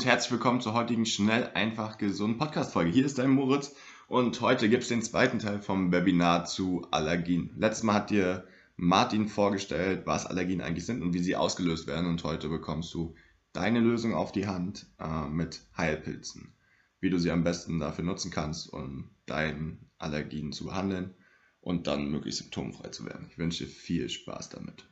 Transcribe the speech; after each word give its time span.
Und 0.00 0.06
herzlich 0.06 0.32
willkommen 0.32 0.62
zur 0.62 0.72
heutigen 0.72 1.04
Schnell, 1.04 1.50
einfach, 1.52 1.98
gesund 1.98 2.38
Podcast-Folge. 2.38 2.90
Hier 2.90 3.04
ist 3.04 3.18
dein 3.18 3.28
Moritz 3.28 3.74
und 4.08 4.40
heute 4.40 4.70
gibt 4.70 4.84
es 4.84 4.88
den 4.88 5.02
zweiten 5.02 5.38
Teil 5.38 5.58
vom 5.58 5.92
Webinar 5.92 6.46
zu 6.46 6.86
Allergien. 6.90 7.52
Letztes 7.58 7.82
Mal 7.82 7.92
hat 7.96 8.08
dir 8.08 8.46
Martin 8.76 9.28
vorgestellt, 9.28 10.06
was 10.06 10.24
Allergien 10.24 10.62
eigentlich 10.62 10.86
sind 10.86 11.02
und 11.02 11.12
wie 11.12 11.18
sie 11.18 11.36
ausgelöst 11.36 11.86
werden 11.86 12.06
und 12.06 12.24
heute 12.24 12.48
bekommst 12.48 12.94
du 12.94 13.14
deine 13.52 13.80
Lösung 13.80 14.14
auf 14.14 14.32
die 14.32 14.46
Hand 14.46 14.86
äh, 14.98 15.28
mit 15.28 15.66
Heilpilzen. 15.76 16.54
Wie 17.00 17.10
du 17.10 17.18
sie 17.18 17.30
am 17.30 17.44
besten 17.44 17.78
dafür 17.78 18.04
nutzen 18.04 18.30
kannst, 18.30 18.72
um 18.72 19.10
deinen 19.26 19.90
Allergien 19.98 20.52
zu 20.52 20.64
behandeln 20.64 21.14
und 21.60 21.88
dann 21.88 22.10
möglichst 22.10 22.40
symptomfrei 22.40 22.88
zu 22.88 23.04
werden. 23.04 23.26
Ich 23.28 23.36
wünsche 23.36 23.66
dir 23.66 23.70
viel 23.70 24.08
Spaß 24.08 24.48
damit. 24.48 24.88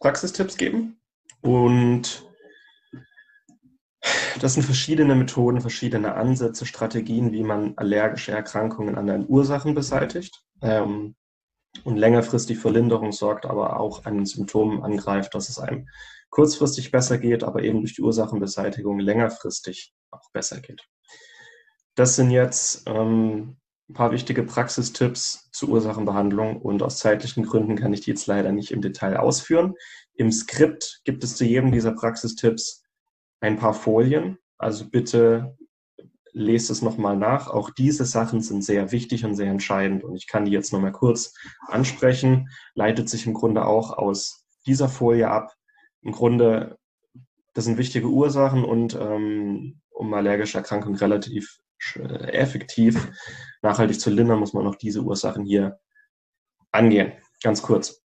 Praxistipps 0.00 0.56
geben 0.56 0.96
und 1.42 2.26
das 4.40 4.54
sind 4.54 4.62
verschiedene 4.62 5.14
Methoden, 5.14 5.60
verschiedene 5.60 6.14
Ansätze, 6.14 6.66
Strategien, 6.66 7.32
wie 7.32 7.42
man 7.42 7.74
allergische 7.76 8.32
Erkrankungen 8.32 8.96
an 8.96 9.06
den 9.06 9.26
Ursachen 9.28 9.74
beseitigt 9.74 10.42
ähm, 10.62 11.16
und 11.84 11.96
längerfristig 11.96 12.58
für 12.58 12.70
Linderung 12.70 13.12
sorgt, 13.12 13.46
aber 13.46 13.80
auch 13.80 14.04
an 14.04 14.26
Symptomen 14.26 14.82
angreift, 14.82 15.34
dass 15.34 15.48
es 15.48 15.58
einem 15.58 15.88
kurzfristig 16.30 16.90
besser 16.90 17.18
geht, 17.18 17.44
aber 17.44 17.62
eben 17.62 17.80
durch 17.80 17.94
die 17.94 18.02
Ursachenbeseitigung 18.02 18.98
längerfristig 18.98 19.94
auch 20.10 20.30
besser 20.32 20.60
geht. 20.60 20.82
Das 21.94 22.16
sind 22.16 22.30
jetzt 22.30 22.84
ähm, 22.86 23.56
ein 23.88 23.94
paar 23.94 24.12
wichtige 24.12 24.42
Praxistipps 24.42 25.50
zur 25.52 25.70
Ursachenbehandlung 25.70 26.60
und 26.60 26.82
aus 26.82 26.98
zeitlichen 26.98 27.44
Gründen 27.44 27.76
kann 27.76 27.92
ich 27.92 28.02
die 28.02 28.10
jetzt 28.10 28.26
leider 28.26 28.52
nicht 28.52 28.70
im 28.70 28.82
Detail 28.82 29.16
ausführen. 29.16 29.74
Im 30.14 30.30
Skript 30.30 31.00
gibt 31.04 31.24
es 31.24 31.36
zu 31.36 31.44
jedem 31.44 31.72
dieser 31.72 31.92
Praxistipps 31.92 32.82
ein 33.40 33.58
paar 33.58 33.74
Folien. 33.74 34.38
Also 34.58 34.88
bitte 34.88 35.56
lest 36.32 36.70
es 36.70 36.82
nochmal 36.82 37.16
nach. 37.16 37.48
Auch 37.48 37.70
diese 37.70 38.04
Sachen 38.04 38.40
sind 38.40 38.64
sehr 38.64 38.92
wichtig 38.92 39.24
und 39.24 39.34
sehr 39.34 39.50
entscheidend 39.50 40.04
und 40.04 40.16
ich 40.16 40.26
kann 40.26 40.44
die 40.44 40.52
jetzt 40.52 40.72
nochmal 40.72 40.92
kurz 40.92 41.34
ansprechen. 41.66 42.48
Leitet 42.74 43.08
sich 43.08 43.26
im 43.26 43.34
Grunde 43.34 43.64
auch 43.64 43.96
aus 43.96 44.46
dieser 44.66 44.88
Folie 44.88 45.28
ab. 45.28 45.54
Im 46.02 46.12
Grunde, 46.12 46.78
das 47.54 47.64
sind 47.64 47.78
wichtige 47.78 48.08
Ursachen 48.08 48.64
und 48.64 48.94
ähm, 48.94 49.80
um 49.90 50.14
allergische 50.14 50.58
Erkrankungen 50.58 50.98
relativ 50.98 51.60
äh, 51.96 52.32
effektiv 52.32 53.08
nachhaltig 53.62 54.00
zu 54.00 54.10
lindern, 54.10 54.38
muss 54.38 54.52
man 54.52 54.66
auch 54.66 54.76
diese 54.76 55.02
Ursachen 55.02 55.44
hier 55.44 55.78
angehen. 56.70 57.12
Ganz 57.42 57.62
kurz. 57.62 58.02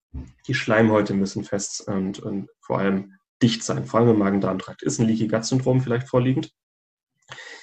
Die 0.46 0.54
Schleimhäute 0.54 1.14
müssen 1.14 1.44
fest 1.44 1.86
und, 1.88 2.20
und 2.20 2.48
vor 2.60 2.78
allem 2.78 3.14
dicht 3.42 3.62
sein, 3.64 3.84
vor 3.84 4.00
allem 4.00 4.10
im 4.10 4.18
Magen-Darm-Trakt. 4.18 4.82
Ist 4.82 5.00
ein 5.00 5.06
Leaky 5.06 5.28
Gut-Syndrom 5.28 5.80
vielleicht 5.80 6.08
vorliegend? 6.08 6.52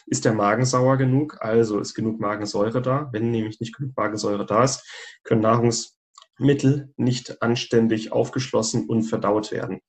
Ist 0.05 0.25
der 0.25 0.33
Magen 0.33 0.65
sauer 0.65 0.97
genug? 0.97 1.37
Also 1.39 1.79
ist 1.79 1.93
genug 1.93 2.19
Magensäure 2.19 2.81
da? 2.81 3.09
Wenn 3.11 3.31
nämlich 3.31 3.59
nicht 3.59 3.75
genug 3.75 3.95
Magensäure 3.95 4.45
da 4.45 4.63
ist, 4.63 4.83
können 5.23 5.41
Nahrungsmittel 5.41 6.93
nicht 6.97 7.41
anständig 7.41 8.11
aufgeschlossen 8.11 8.87
und 8.87 9.03
verdaut 9.03 9.51
werden. 9.51 9.81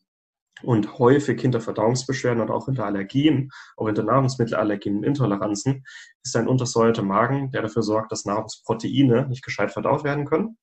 Und 0.63 0.99
häufig 0.99 1.41
hinter 1.41 1.61
Verdauungsbeschwerden 1.61 2.43
und 2.43 2.51
auch 2.51 2.67
hinter 2.67 2.85
Allergien, 2.85 3.51
auch 3.77 3.87
hinter 3.87 4.03
Nahrungsmittelallergien 4.03 4.99
und 4.99 5.05
Intoleranzen, 5.05 5.85
ist 6.23 6.37
ein 6.37 6.49
untersäuerter 6.49 7.03
Magen, 7.03 7.51
der 7.51 7.63
dafür 7.63 7.83
sorgt, 7.83 8.13
dass 8.13 8.27
Nahrungsproteine 8.27 9.27
nicht 9.29 9.43
gescheit 9.43 9.73
verdaut 9.73 10.05
werden 10.05 10.27
können. 10.27 10.59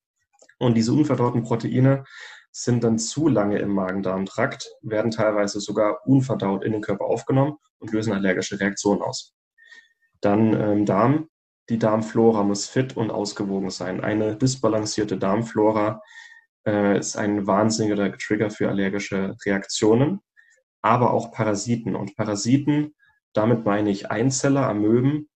Und 0.60 0.76
diese 0.76 0.92
unverdauten 0.92 1.42
Proteine 1.42 2.04
sind 2.52 2.84
dann 2.84 2.98
zu 2.98 3.28
lange 3.28 3.58
im 3.58 3.70
Magen-Darm-Trakt, 3.70 4.68
werden 4.82 5.10
teilweise 5.10 5.60
sogar 5.60 6.06
unverdaut 6.06 6.64
in 6.64 6.72
den 6.72 6.80
Körper 6.80 7.04
aufgenommen 7.04 7.56
und 7.78 7.92
lösen 7.92 8.12
allergische 8.12 8.58
Reaktionen 8.58 9.02
aus. 9.02 9.34
Dann 10.20 10.54
ähm, 10.54 10.86
Darm. 10.86 11.28
Die 11.68 11.78
Darmflora 11.78 12.44
muss 12.44 12.66
fit 12.66 12.96
und 12.96 13.10
ausgewogen 13.10 13.68
sein. 13.68 14.00
Eine 14.00 14.36
disbalancierte 14.36 15.18
Darmflora 15.18 16.00
äh, 16.66 16.98
ist 16.98 17.16
ein 17.16 17.46
wahnsinniger 17.46 18.16
Trigger 18.16 18.50
für 18.50 18.68
allergische 18.68 19.36
Reaktionen, 19.44 20.20
aber 20.80 21.12
auch 21.12 21.30
Parasiten. 21.30 21.94
Und 21.94 22.16
Parasiten, 22.16 22.94
damit 23.34 23.66
meine 23.66 23.90
ich 23.90 24.10
Einzeller, 24.10 24.66
Amöben 24.66 25.28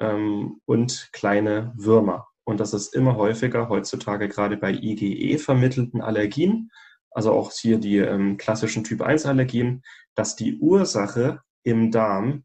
ähm, 0.00 0.60
und 0.64 1.10
kleine 1.12 1.72
Würmer. 1.76 2.28
Und 2.44 2.60
das 2.60 2.74
ist 2.74 2.94
immer 2.94 3.16
häufiger 3.16 3.68
heutzutage 3.68 4.28
gerade 4.28 4.56
bei 4.56 4.72
IgE 4.72 5.38
vermittelten 5.38 6.02
Allergien, 6.02 6.70
also 7.10 7.32
auch 7.32 7.52
hier 7.52 7.78
die 7.78 7.98
ähm, 7.98 8.36
klassischen 8.36 8.84
Typ 8.84 9.00
1 9.00 9.26
Allergien, 9.26 9.82
dass 10.14 10.36
die 10.36 10.58
Ursache 10.58 11.40
im 11.62 11.90
Darm 11.90 12.44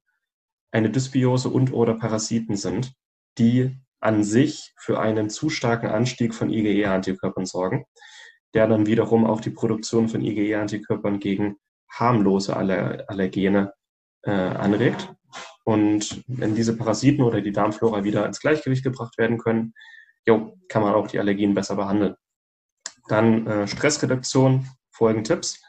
eine 0.72 0.90
Dysbiose 0.90 1.50
und 1.50 1.74
oder 1.74 1.96
Parasiten 1.96 2.56
sind, 2.56 2.94
die 3.38 3.76
an 4.00 4.24
sich 4.24 4.74
für 4.78 5.00
einen 5.00 5.30
zu 5.30 5.50
starken 5.50 5.88
Anstieg 5.88 6.34
von 6.34 6.50
IgE-Antikörpern 6.50 7.46
sorgen, 7.46 7.86
der 8.54 8.68
dann 8.68 8.86
wiederum 8.86 9.26
auch 9.26 9.42
die 9.42 9.50
Produktion 9.50 10.08
von 10.08 10.22
IgE-Antikörpern 10.22 11.20
gegen 11.20 11.58
harmlose 11.92 12.56
Aller 12.56 13.04
Allergene 13.08 13.74
äh, 14.24 14.32
anregt. 14.32 15.14
Und 15.70 16.24
wenn 16.26 16.56
diese 16.56 16.76
Parasiten 16.76 17.24
oder 17.24 17.42
die 17.42 17.52
Darmflora 17.52 18.04
wieder 18.04 18.26
ins 18.26 18.40
Gleichgewicht 18.40 18.84
gebracht 18.84 19.20
werden 19.20 19.38
können, 19.38 19.76
jo, 20.26 20.58
kann 20.68 20.82
man 20.82 20.96
auch 20.96 21.06
die 21.06 21.20
Allergien 21.20 21.54
besser 21.54 21.76
behandeln. 21.76 22.16
Dann 23.08 23.46
äh, 23.46 23.68
Stressreduktion, 23.68 24.68
folgende 24.90 25.28
Tipps. 25.28 25.62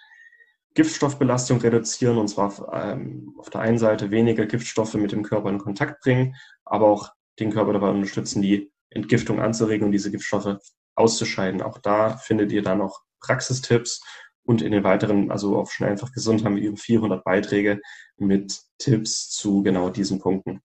Giftstoffbelastung 0.72 1.60
reduzieren 1.60 2.16
und 2.16 2.28
zwar 2.28 2.72
ähm, 2.72 3.34
auf 3.36 3.50
der 3.50 3.60
einen 3.60 3.76
Seite 3.76 4.10
weniger 4.10 4.46
Giftstoffe 4.46 4.94
mit 4.94 5.12
dem 5.12 5.22
Körper 5.22 5.50
in 5.50 5.58
Kontakt 5.58 6.00
bringen, 6.00 6.34
aber 6.64 6.86
auch 6.86 7.10
den 7.38 7.52
Körper 7.52 7.74
dabei 7.74 7.90
unterstützen, 7.90 8.40
die 8.40 8.72
Entgiftung 8.88 9.38
anzuregen 9.38 9.84
und 9.84 9.92
diese 9.92 10.10
Giftstoffe 10.10 10.56
auszuscheiden. 10.94 11.60
Auch 11.60 11.76
da 11.76 12.16
findet 12.16 12.52
ihr 12.52 12.62
dann 12.62 12.78
noch 12.78 13.02
Praxistipps 13.20 14.00
und 14.44 14.62
in 14.62 14.72
den 14.72 14.84
weiteren, 14.84 15.30
also 15.30 15.56
auf 15.56 15.72
schnell 15.72 15.90
einfach 15.90 16.12
gesund 16.12 16.44
haben 16.44 16.56
wir 16.56 16.62
über 16.62 16.76
400 16.76 17.24
Beiträge 17.24 17.80
mit 18.16 18.60
Tipps 18.78 19.30
zu 19.30 19.62
genau 19.62 19.90
diesen 19.90 20.18
Punkten. 20.18 20.60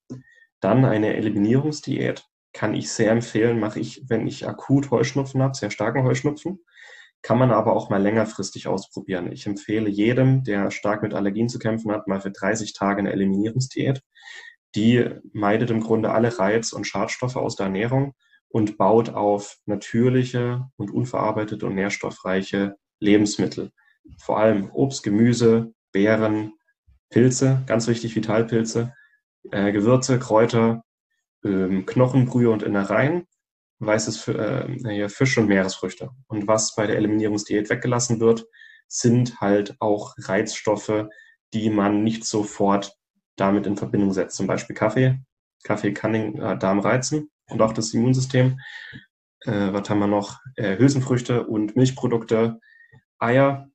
Dann 0.59 0.85
eine 0.85 1.15
Eliminierungsdiät 1.15 2.25
kann 2.53 2.73
ich 2.73 2.91
sehr 2.91 3.11
empfehlen, 3.11 3.59
mache 3.59 3.79
ich, 3.79 4.03
wenn 4.07 4.27
ich 4.27 4.47
akut 4.47 4.89
Heuschnupfen 4.89 5.41
habe, 5.43 5.55
sehr 5.55 5.71
starken 5.71 6.03
Heuschnupfen, 6.03 6.59
kann 7.21 7.37
man 7.37 7.51
aber 7.51 7.75
auch 7.75 7.89
mal 7.89 8.01
längerfristig 8.01 8.67
ausprobieren. 8.67 9.31
Ich 9.31 9.45
empfehle 9.45 9.89
jedem, 9.89 10.43
der 10.43 10.71
stark 10.71 11.01
mit 11.03 11.13
Allergien 11.13 11.49
zu 11.49 11.59
kämpfen 11.59 11.91
hat, 11.91 12.07
mal 12.07 12.21
für 12.21 12.31
30 12.31 12.73
Tage 12.73 12.99
eine 12.99 13.11
Eliminierungsdiät. 13.11 14.01
Die 14.75 15.09
meidet 15.33 15.69
im 15.69 15.81
Grunde 15.81 16.11
alle 16.11 16.37
Reiz- 16.37 16.71
und 16.71 16.85
Schadstoffe 16.85 17.35
aus 17.35 17.55
der 17.55 17.65
Ernährung 17.65 18.13
und 18.47 18.77
baut 18.77 19.09
auf 19.09 19.57
natürliche 19.65 20.69
und 20.77 20.91
unverarbeitete 20.91 21.65
und 21.65 21.75
nährstoffreiche 21.75 22.75
Lebensmittel. 22.99 23.71
Vor 24.19 24.39
allem 24.39 24.69
Obst, 24.71 25.03
Gemüse, 25.03 25.73
Beeren, 25.91 26.53
Pilze, 27.09 27.63
ganz 27.67 27.87
wichtig, 27.87 28.15
Vitalpilze, 28.15 28.93
äh, 29.51 29.71
Gewürze, 29.71 30.19
Kräuter, 30.19 30.83
ähm, 31.43 31.85
Knochenbrühe 31.85 32.49
und 32.49 32.63
Innereien, 32.63 33.27
weißes 33.79 34.27
äh, 34.27 35.09
Fisch 35.09 35.37
und 35.37 35.47
Meeresfrüchte. 35.47 36.09
Und 36.27 36.47
was 36.47 36.75
bei 36.75 36.87
der 36.87 36.97
Eliminierungsdiät 36.97 37.69
weggelassen 37.69 38.19
wird, 38.19 38.45
sind 38.87 39.39
halt 39.41 39.75
auch 39.79 40.15
Reizstoffe, 40.17 41.07
die 41.53 41.69
man 41.69 42.03
nicht 42.03 42.25
sofort 42.25 42.95
damit 43.35 43.67
in 43.67 43.77
Verbindung 43.77 44.13
setzt. 44.13 44.37
Zum 44.37 44.47
Beispiel 44.47 44.75
Kaffee. 44.75 45.19
Kaffee 45.63 45.93
kann 45.93 46.13
den 46.13 46.39
äh, 46.39 46.57
Darm 46.57 46.79
reizen 46.79 47.29
und 47.49 47.61
auch 47.61 47.73
das 47.73 47.93
Immunsystem. 47.93 48.59
Äh, 49.41 49.73
was 49.73 49.89
haben 49.89 49.99
wir 49.99 50.07
noch? 50.07 50.39
Äh, 50.55 50.77
Hülsenfrüchte 50.77 51.45
und 51.45 51.75
Milchprodukte, 51.75 52.59
Eier, 53.19 53.69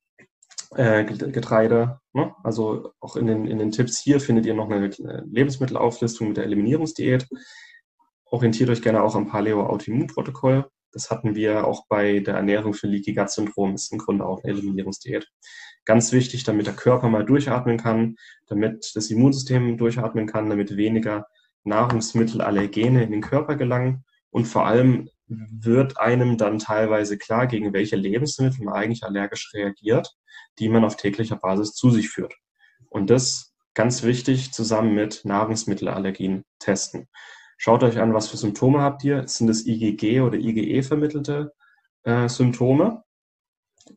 äh, 0.76 1.04
Getreide. 1.04 2.00
Ne? 2.12 2.34
Also 2.42 2.92
auch 3.00 3.16
in 3.16 3.26
den, 3.26 3.46
in 3.46 3.58
den 3.58 3.72
Tipps 3.72 3.98
hier 3.98 4.20
findet 4.20 4.46
ihr 4.46 4.54
noch 4.54 4.70
eine 4.70 4.88
Lebensmittelauflistung 5.26 6.28
mit 6.28 6.36
der 6.36 6.44
Eliminierungsdiät. 6.44 7.28
Orientiert 8.26 8.70
euch 8.70 8.82
gerne 8.82 9.02
auch 9.02 9.14
am 9.14 9.26
Paleo-Autoimmunprotokoll. 9.26 10.66
Das 10.92 11.10
hatten 11.10 11.34
wir 11.34 11.66
auch 11.66 11.86
bei 11.88 12.20
der 12.20 12.34
Ernährung 12.34 12.74
für 12.74 12.86
Leaky 12.86 13.14
Gut 13.14 13.30
Syndrom. 13.30 13.74
Ist 13.74 13.92
im 13.92 13.98
Grunde 13.98 14.24
auch 14.24 14.42
eine 14.42 14.52
Eliminierungsdiät. 14.52 15.28
Ganz 15.84 16.12
wichtig, 16.12 16.44
damit 16.44 16.66
der 16.66 16.74
Körper 16.74 17.08
mal 17.08 17.24
durchatmen 17.24 17.78
kann, 17.78 18.16
damit 18.46 18.92
das 18.94 19.10
Immunsystem 19.10 19.76
durchatmen 19.76 20.26
kann, 20.26 20.50
damit 20.50 20.76
weniger 20.76 21.26
Nahrungsmittelallergene 21.64 23.02
in 23.02 23.12
den 23.12 23.20
Körper 23.20 23.56
gelangen 23.56 24.04
und 24.30 24.46
vor 24.46 24.66
allem 24.66 25.08
wird 25.30 25.98
einem 25.98 26.36
dann 26.36 26.58
teilweise 26.58 27.16
klar, 27.16 27.46
gegen 27.46 27.72
welche 27.72 27.96
Lebensmittel 27.96 28.64
man 28.64 28.74
eigentlich 28.74 29.04
allergisch 29.04 29.52
reagiert, 29.54 30.16
die 30.58 30.68
man 30.68 30.84
auf 30.84 30.96
täglicher 30.96 31.36
Basis 31.36 31.72
zu 31.72 31.90
sich 31.90 32.08
führt. 32.08 32.34
Und 32.88 33.10
das 33.10 33.54
ganz 33.74 34.02
wichtig 34.02 34.52
zusammen 34.52 34.94
mit 34.94 35.24
Nahrungsmittelallergien 35.24 36.44
testen. 36.58 37.08
Schaut 37.56 37.84
euch 37.84 37.98
an, 37.98 38.12
was 38.12 38.28
für 38.28 38.36
Symptome 38.36 38.80
habt 38.80 39.04
ihr. 39.04 39.28
Sind 39.28 39.48
es 39.48 39.66
IgG 39.66 40.20
oder 40.20 40.36
IgE 40.36 40.82
vermittelte 40.82 41.52
äh, 42.02 42.28
Symptome? 42.28 43.04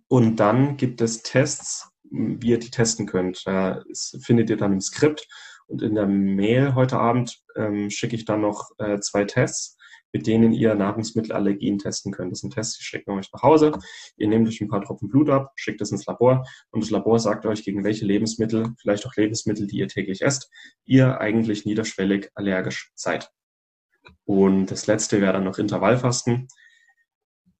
Und 0.07 0.35
dann 0.35 0.77
gibt 0.77 1.01
es 1.01 1.23
Tests, 1.23 1.89
wie 2.03 2.49
ihr 2.49 2.59
die 2.59 2.69
testen 2.69 3.07
könnt. 3.07 3.47
Das 3.47 4.17
findet 4.21 4.49
ihr 4.49 4.57
dann 4.57 4.73
im 4.73 4.81
Skript. 4.81 5.27
Und 5.65 5.81
in 5.81 5.95
der 5.95 6.05
Mail 6.05 6.75
heute 6.75 6.99
Abend 6.99 7.41
ähm, 7.55 7.89
schicke 7.89 8.15
ich 8.15 8.25
dann 8.25 8.41
noch 8.41 8.69
äh, 8.77 8.99
zwei 8.99 9.23
Tests 9.23 9.77
mit 10.13 10.27
denen 10.27 10.53
ihr 10.53 10.75
Nahrungsmittelallergien 10.75 11.79
testen 11.79 12.13
könnt. 12.13 12.31
Das 12.31 12.39
sind 12.39 12.53
Tests, 12.53 12.77
die 12.77 12.83
schicken 12.83 13.11
euch 13.11 13.29
nach 13.33 13.41
Hause. 13.41 13.71
Ihr 14.15 14.27
nehmt 14.27 14.47
euch 14.47 14.61
ein 14.61 14.69
paar 14.69 14.81
Tropfen 14.81 15.09
Blut 15.09 15.29
ab, 15.29 15.51
schickt 15.55 15.81
es 15.81 15.91
ins 15.91 16.05
Labor 16.05 16.45
und 16.71 16.83
das 16.83 16.91
Labor 16.91 17.19
sagt 17.19 17.45
euch, 17.45 17.65
gegen 17.65 17.83
welche 17.83 18.05
Lebensmittel, 18.05 18.73
vielleicht 18.79 19.05
auch 19.05 19.15
Lebensmittel, 19.15 19.67
die 19.67 19.77
ihr 19.77 19.87
täglich 19.87 20.21
esst, 20.21 20.49
ihr 20.85 21.19
eigentlich 21.19 21.65
niederschwellig 21.65 22.29
allergisch 22.35 22.91
seid. 22.95 23.29
Und 24.25 24.67
das 24.67 24.87
letzte 24.87 25.19
wäre 25.19 25.33
dann 25.33 25.43
noch 25.43 25.57
Intervallfasten. 25.57 26.47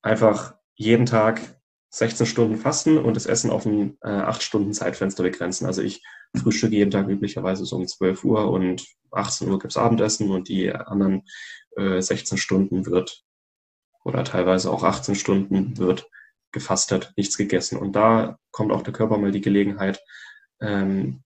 Einfach 0.02 0.54
jeden 0.74 1.06
Tag 1.06 1.60
16 1.94 2.26
Stunden 2.26 2.56
fasten 2.56 2.98
und 2.98 3.14
das 3.14 3.26
Essen 3.26 3.50
auf 3.50 3.66
ein 3.66 3.96
äh, 4.02 4.08
8 4.08 4.42
Stunden 4.42 4.72
Zeitfenster 4.72 5.22
begrenzen. 5.22 5.64
Also 5.66 5.80
ich 5.80 6.02
frühstücke 6.36 6.74
jeden 6.74 6.90
Tag 6.90 7.06
üblicherweise 7.08 7.64
so 7.64 7.76
um 7.76 7.86
12 7.86 8.24
Uhr 8.24 8.50
und 8.50 8.84
18 9.12 9.48
Uhr 9.48 9.60
gibt's 9.60 9.76
Abendessen 9.76 10.28
und 10.30 10.48
die 10.48 10.72
anderen 10.72 11.22
äh, 11.76 12.00
16 12.00 12.36
Stunden 12.36 12.86
wird 12.86 13.22
oder 14.02 14.24
teilweise 14.24 14.72
auch 14.72 14.82
18 14.82 15.14
Stunden 15.14 15.78
wird 15.78 16.08
gefastet, 16.50 17.12
nichts 17.16 17.36
gegessen. 17.36 17.78
Und 17.78 17.92
da 17.92 18.38
kommt 18.50 18.72
auch 18.72 18.82
der 18.82 18.92
Körper 18.92 19.16
mal 19.16 19.30
die 19.30 19.40
Gelegenheit, 19.40 20.02
ähm, 20.60 21.22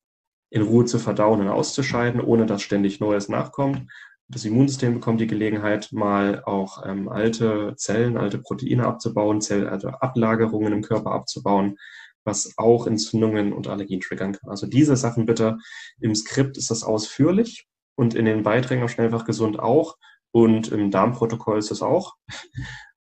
in 0.51 0.63
Ruhe 0.63 0.85
zu 0.85 0.99
verdauen 0.99 1.41
und 1.41 1.49
auszuscheiden, 1.49 2.21
ohne 2.21 2.45
dass 2.45 2.61
ständig 2.61 3.01
Neues 3.01 3.31
nachkommt. 3.31 3.91
Das 4.31 4.45
Immunsystem 4.45 4.95
bekommt 4.95 5.21
die 5.21 5.27
Gelegenheit, 5.27 5.91
mal 5.93 6.43
auch 6.45 6.85
ähm, 6.85 7.09
alte 7.09 7.75
Zellen, 7.77 8.19
alte 8.19 8.39
Proteine 8.39 8.87
abzubauen, 8.87 9.41
Zell, 9.41 9.69
also 9.69 9.89
Ablagerungen 9.89 10.73
im 10.73 10.83
Körper 10.83 11.13
abzubauen, 11.13 11.79
was 12.25 12.53
auch 12.59 12.87
Entzündungen 12.87 13.55
und 13.55 13.69
Allergien 13.69 14.01
triggern 14.01 14.33
kann. 14.33 14.51
Also 14.51 14.67
diese 14.67 14.97
Sachen 14.97 15.25
bitte 15.25 15.57
im 16.01 16.15
Skript 16.15 16.59
ist 16.59 16.71
das 16.71 16.83
ausführlich 16.83 17.67
und 17.97 18.15
in 18.15 18.27
den 18.27 18.43
Beiträgen 18.43 18.83
auf 18.83 18.91
Schnellfach 18.91 19.25
gesund 19.25 19.59
auch. 19.59 19.97
Und 20.31 20.69
im 20.69 20.91
Darmprotokoll 20.91 21.59
ist 21.59 21.71
es 21.71 21.83
auch. 21.83 22.15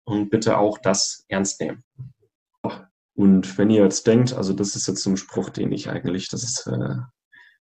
Und 0.06 0.28
bitte 0.28 0.58
auch 0.58 0.76
das 0.76 1.24
ernst 1.28 1.62
nehmen. 1.62 1.82
Und 3.14 3.56
wenn 3.56 3.70
ihr 3.70 3.82
jetzt 3.82 4.06
denkt, 4.06 4.34
also 4.34 4.52
das 4.52 4.76
ist 4.76 4.86
jetzt 4.86 5.06
ein 5.06 5.16
Spruch, 5.16 5.48
den 5.48 5.72
ich 5.72 5.88
eigentlich, 5.88 6.28
das 6.28 6.42
ist 6.42 6.66
äh, 6.66 6.96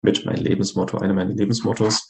mit 0.03 0.23
mein 0.25 0.37
Lebensmotto, 0.37 0.99
einer 0.99 1.15
meiner 1.15 1.33
Lebensmottos, 1.33 2.06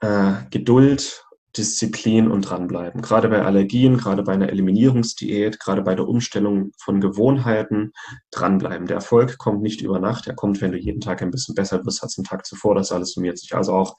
äh, 0.00 0.32
Geduld, 0.50 1.24
Disziplin 1.56 2.30
und 2.30 2.42
dranbleiben. 2.42 3.00
Gerade 3.00 3.28
bei 3.28 3.42
Allergien, 3.42 3.96
gerade 3.96 4.22
bei 4.22 4.32
einer 4.32 4.50
Eliminierungsdiät, 4.50 5.58
gerade 5.58 5.82
bei 5.82 5.94
der 5.94 6.06
Umstellung 6.06 6.72
von 6.78 7.00
Gewohnheiten, 7.00 7.92
dranbleiben. 8.30 8.86
Der 8.86 8.96
Erfolg 8.96 9.38
kommt 9.38 9.62
nicht 9.62 9.80
über 9.80 9.98
Nacht, 9.98 10.26
er 10.26 10.34
kommt, 10.34 10.60
wenn 10.60 10.72
du 10.72 10.78
jeden 10.78 11.00
Tag 11.00 11.22
ein 11.22 11.30
bisschen 11.30 11.54
besser 11.54 11.84
wirst 11.84 12.02
als 12.02 12.18
am 12.18 12.24
Tag 12.24 12.44
zuvor. 12.44 12.74
Das 12.74 12.92
alles 12.92 13.12
summiert 13.12 13.38
sich. 13.38 13.54
Also 13.54 13.72
auch 13.72 13.96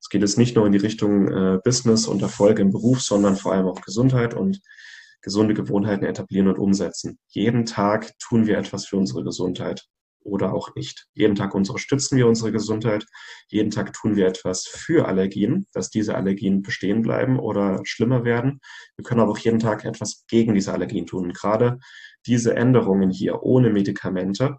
es 0.00 0.10
geht 0.10 0.20
jetzt 0.20 0.38
nicht 0.38 0.54
nur 0.54 0.66
in 0.66 0.72
die 0.72 0.78
Richtung 0.78 1.28
äh, 1.28 1.58
Business 1.64 2.06
und 2.06 2.20
Erfolg 2.20 2.58
im 2.58 2.70
Beruf, 2.70 3.00
sondern 3.00 3.36
vor 3.36 3.52
allem 3.52 3.66
auch 3.66 3.80
Gesundheit 3.80 4.34
und 4.34 4.60
gesunde 5.22 5.54
Gewohnheiten 5.54 6.04
etablieren 6.04 6.48
und 6.48 6.58
umsetzen. 6.58 7.18
Jeden 7.28 7.64
Tag 7.64 8.12
tun 8.18 8.46
wir 8.46 8.58
etwas 8.58 8.86
für 8.86 8.98
unsere 8.98 9.24
Gesundheit 9.24 9.86
oder 10.24 10.52
auch 10.54 10.74
nicht. 10.74 11.06
Jeden 11.12 11.36
Tag 11.36 11.54
unterstützen 11.54 12.16
wir 12.16 12.26
unsere 12.26 12.50
Gesundheit. 12.50 13.06
Jeden 13.48 13.70
Tag 13.70 13.92
tun 13.92 14.16
wir 14.16 14.26
etwas 14.26 14.66
für 14.66 15.06
Allergien, 15.06 15.66
dass 15.72 15.90
diese 15.90 16.14
Allergien 16.16 16.62
bestehen 16.62 17.02
bleiben 17.02 17.38
oder 17.38 17.80
schlimmer 17.84 18.24
werden. 18.24 18.60
Wir 18.96 19.04
können 19.04 19.20
aber 19.20 19.32
auch 19.32 19.38
jeden 19.38 19.60
Tag 19.60 19.84
etwas 19.84 20.24
gegen 20.26 20.54
diese 20.54 20.72
Allergien 20.72 21.06
tun. 21.06 21.26
Und 21.26 21.34
gerade 21.34 21.78
diese 22.26 22.56
Änderungen 22.56 23.10
hier 23.10 23.42
ohne 23.42 23.70
Medikamente, 23.70 24.56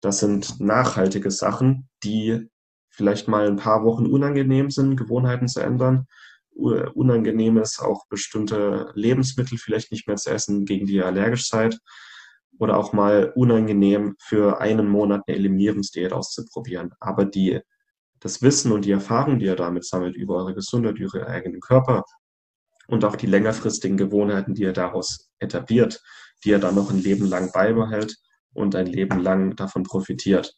das 0.00 0.20
sind 0.20 0.60
nachhaltige 0.60 1.30
Sachen, 1.30 1.88
die 2.02 2.48
vielleicht 2.88 3.28
mal 3.28 3.46
ein 3.46 3.56
paar 3.56 3.84
Wochen 3.84 4.06
unangenehm 4.06 4.70
sind, 4.70 4.96
Gewohnheiten 4.96 5.48
zu 5.48 5.60
ändern. 5.60 6.06
Unangenehm 6.54 7.58
ist 7.58 7.80
auch 7.80 8.06
bestimmte 8.08 8.90
Lebensmittel 8.94 9.58
vielleicht 9.58 9.92
nicht 9.92 10.06
mehr 10.06 10.16
zu 10.16 10.30
essen, 10.30 10.64
gegen 10.64 10.86
die 10.86 10.94
ihr 10.94 11.06
allergisch 11.06 11.48
seid. 11.48 11.78
Oder 12.60 12.76
auch 12.76 12.92
mal 12.92 13.32
unangenehm 13.34 14.14
für 14.20 14.60
einen 14.60 14.88
Monat 14.88 15.22
eine 15.26 15.36
Eliminierungsdiät 15.36 16.12
auszuprobieren. 16.12 16.92
Aber 17.00 17.24
die, 17.24 17.60
das 18.20 18.42
Wissen 18.42 18.70
und 18.70 18.84
die 18.84 18.92
Erfahrung, 18.92 19.40
die 19.40 19.46
ihr 19.46 19.56
damit 19.56 19.84
sammelt 19.84 20.14
über 20.14 20.36
eure 20.36 20.54
Gesundheit, 20.54 20.98
über 20.98 21.18
euren 21.18 21.28
eigenen 21.28 21.60
Körper 21.60 22.04
und 22.86 23.04
auch 23.04 23.16
die 23.16 23.26
längerfristigen 23.26 23.96
Gewohnheiten, 23.96 24.54
die 24.54 24.62
ihr 24.62 24.72
daraus 24.72 25.32
etabliert, 25.40 26.00
die 26.44 26.50
ihr 26.50 26.58
dann 26.60 26.76
noch 26.76 26.90
ein 26.90 27.02
Leben 27.02 27.26
lang 27.26 27.50
beibehält 27.50 28.16
und 28.52 28.76
ein 28.76 28.86
Leben 28.86 29.18
lang 29.20 29.56
davon 29.56 29.82
profitiert 29.82 30.54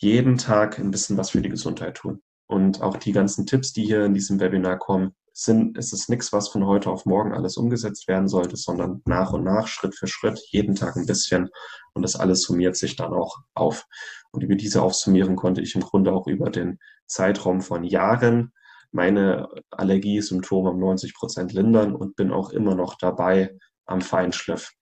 jeden 0.00 0.38
Tag 0.38 0.78
ein 0.78 0.90
bisschen 0.90 1.16
was 1.16 1.30
für 1.30 1.42
die 1.42 1.50
Gesundheit 1.50 1.96
tun. 1.98 2.22
Und 2.46 2.82
auch 2.82 2.96
die 2.96 3.12
ganzen 3.12 3.46
Tipps, 3.46 3.72
die 3.72 3.84
hier 3.84 4.04
in 4.04 4.14
diesem 4.14 4.40
Webinar 4.40 4.78
kommen, 4.78 5.14
sind, 5.32 5.78
es 5.78 5.92
ist 5.92 6.08
nichts, 6.08 6.32
was 6.32 6.48
von 6.48 6.66
heute 6.66 6.90
auf 6.90 7.06
morgen 7.06 7.32
alles 7.32 7.56
umgesetzt 7.56 8.08
werden 8.08 8.28
sollte, 8.28 8.56
sondern 8.56 9.02
nach 9.04 9.32
und 9.32 9.44
nach, 9.44 9.68
Schritt 9.68 9.94
für 9.94 10.06
Schritt, 10.06 10.40
jeden 10.50 10.74
Tag 10.74 10.96
ein 10.96 11.06
bisschen. 11.06 11.48
Und 11.94 12.02
das 12.02 12.16
alles 12.16 12.42
summiert 12.42 12.76
sich 12.76 12.96
dann 12.96 13.12
auch 13.12 13.38
auf. 13.54 13.86
Und 14.32 14.42
über 14.42 14.54
diese 14.54 14.82
Aufsummierung 14.82 15.36
konnte 15.36 15.60
ich 15.60 15.74
im 15.74 15.80
Grunde 15.80 16.12
auch 16.12 16.26
über 16.26 16.50
den 16.50 16.78
Zeitraum 17.06 17.60
von 17.60 17.84
Jahren 17.84 18.52
meine 18.92 19.48
Allergiesymptome 19.70 20.70
um 20.70 20.80
90 20.80 21.14
Prozent 21.14 21.52
lindern 21.52 21.94
und 21.94 22.16
bin 22.16 22.32
auch 22.32 22.50
immer 22.50 22.74
noch 22.74 22.96
dabei 22.96 23.56
am 23.86 24.00
Feinschliff. 24.00 24.72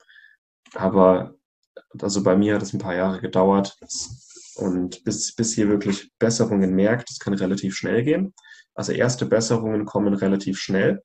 Aber 0.74 1.34
also 2.00 2.22
bei 2.22 2.36
mir 2.36 2.54
hat 2.54 2.62
es 2.62 2.72
ein 2.72 2.78
paar 2.78 2.94
Jahre 2.94 3.20
gedauert. 3.20 3.76
Und 4.56 5.04
bis, 5.04 5.34
bis 5.36 5.54
hier 5.54 5.69
wirklich 5.69 6.10
Besserungen 6.19 6.74
merkt, 6.74 7.10
das 7.10 7.19
kann 7.20 7.34
relativ 7.34 7.76
schnell 7.76 8.02
gehen. 8.02 8.34
Also 8.79 8.93
erste 8.93 9.27
Besserungen 9.27 9.87
kommen 9.87 10.15
relativ 10.15 10.61
schnell, 10.61 11.03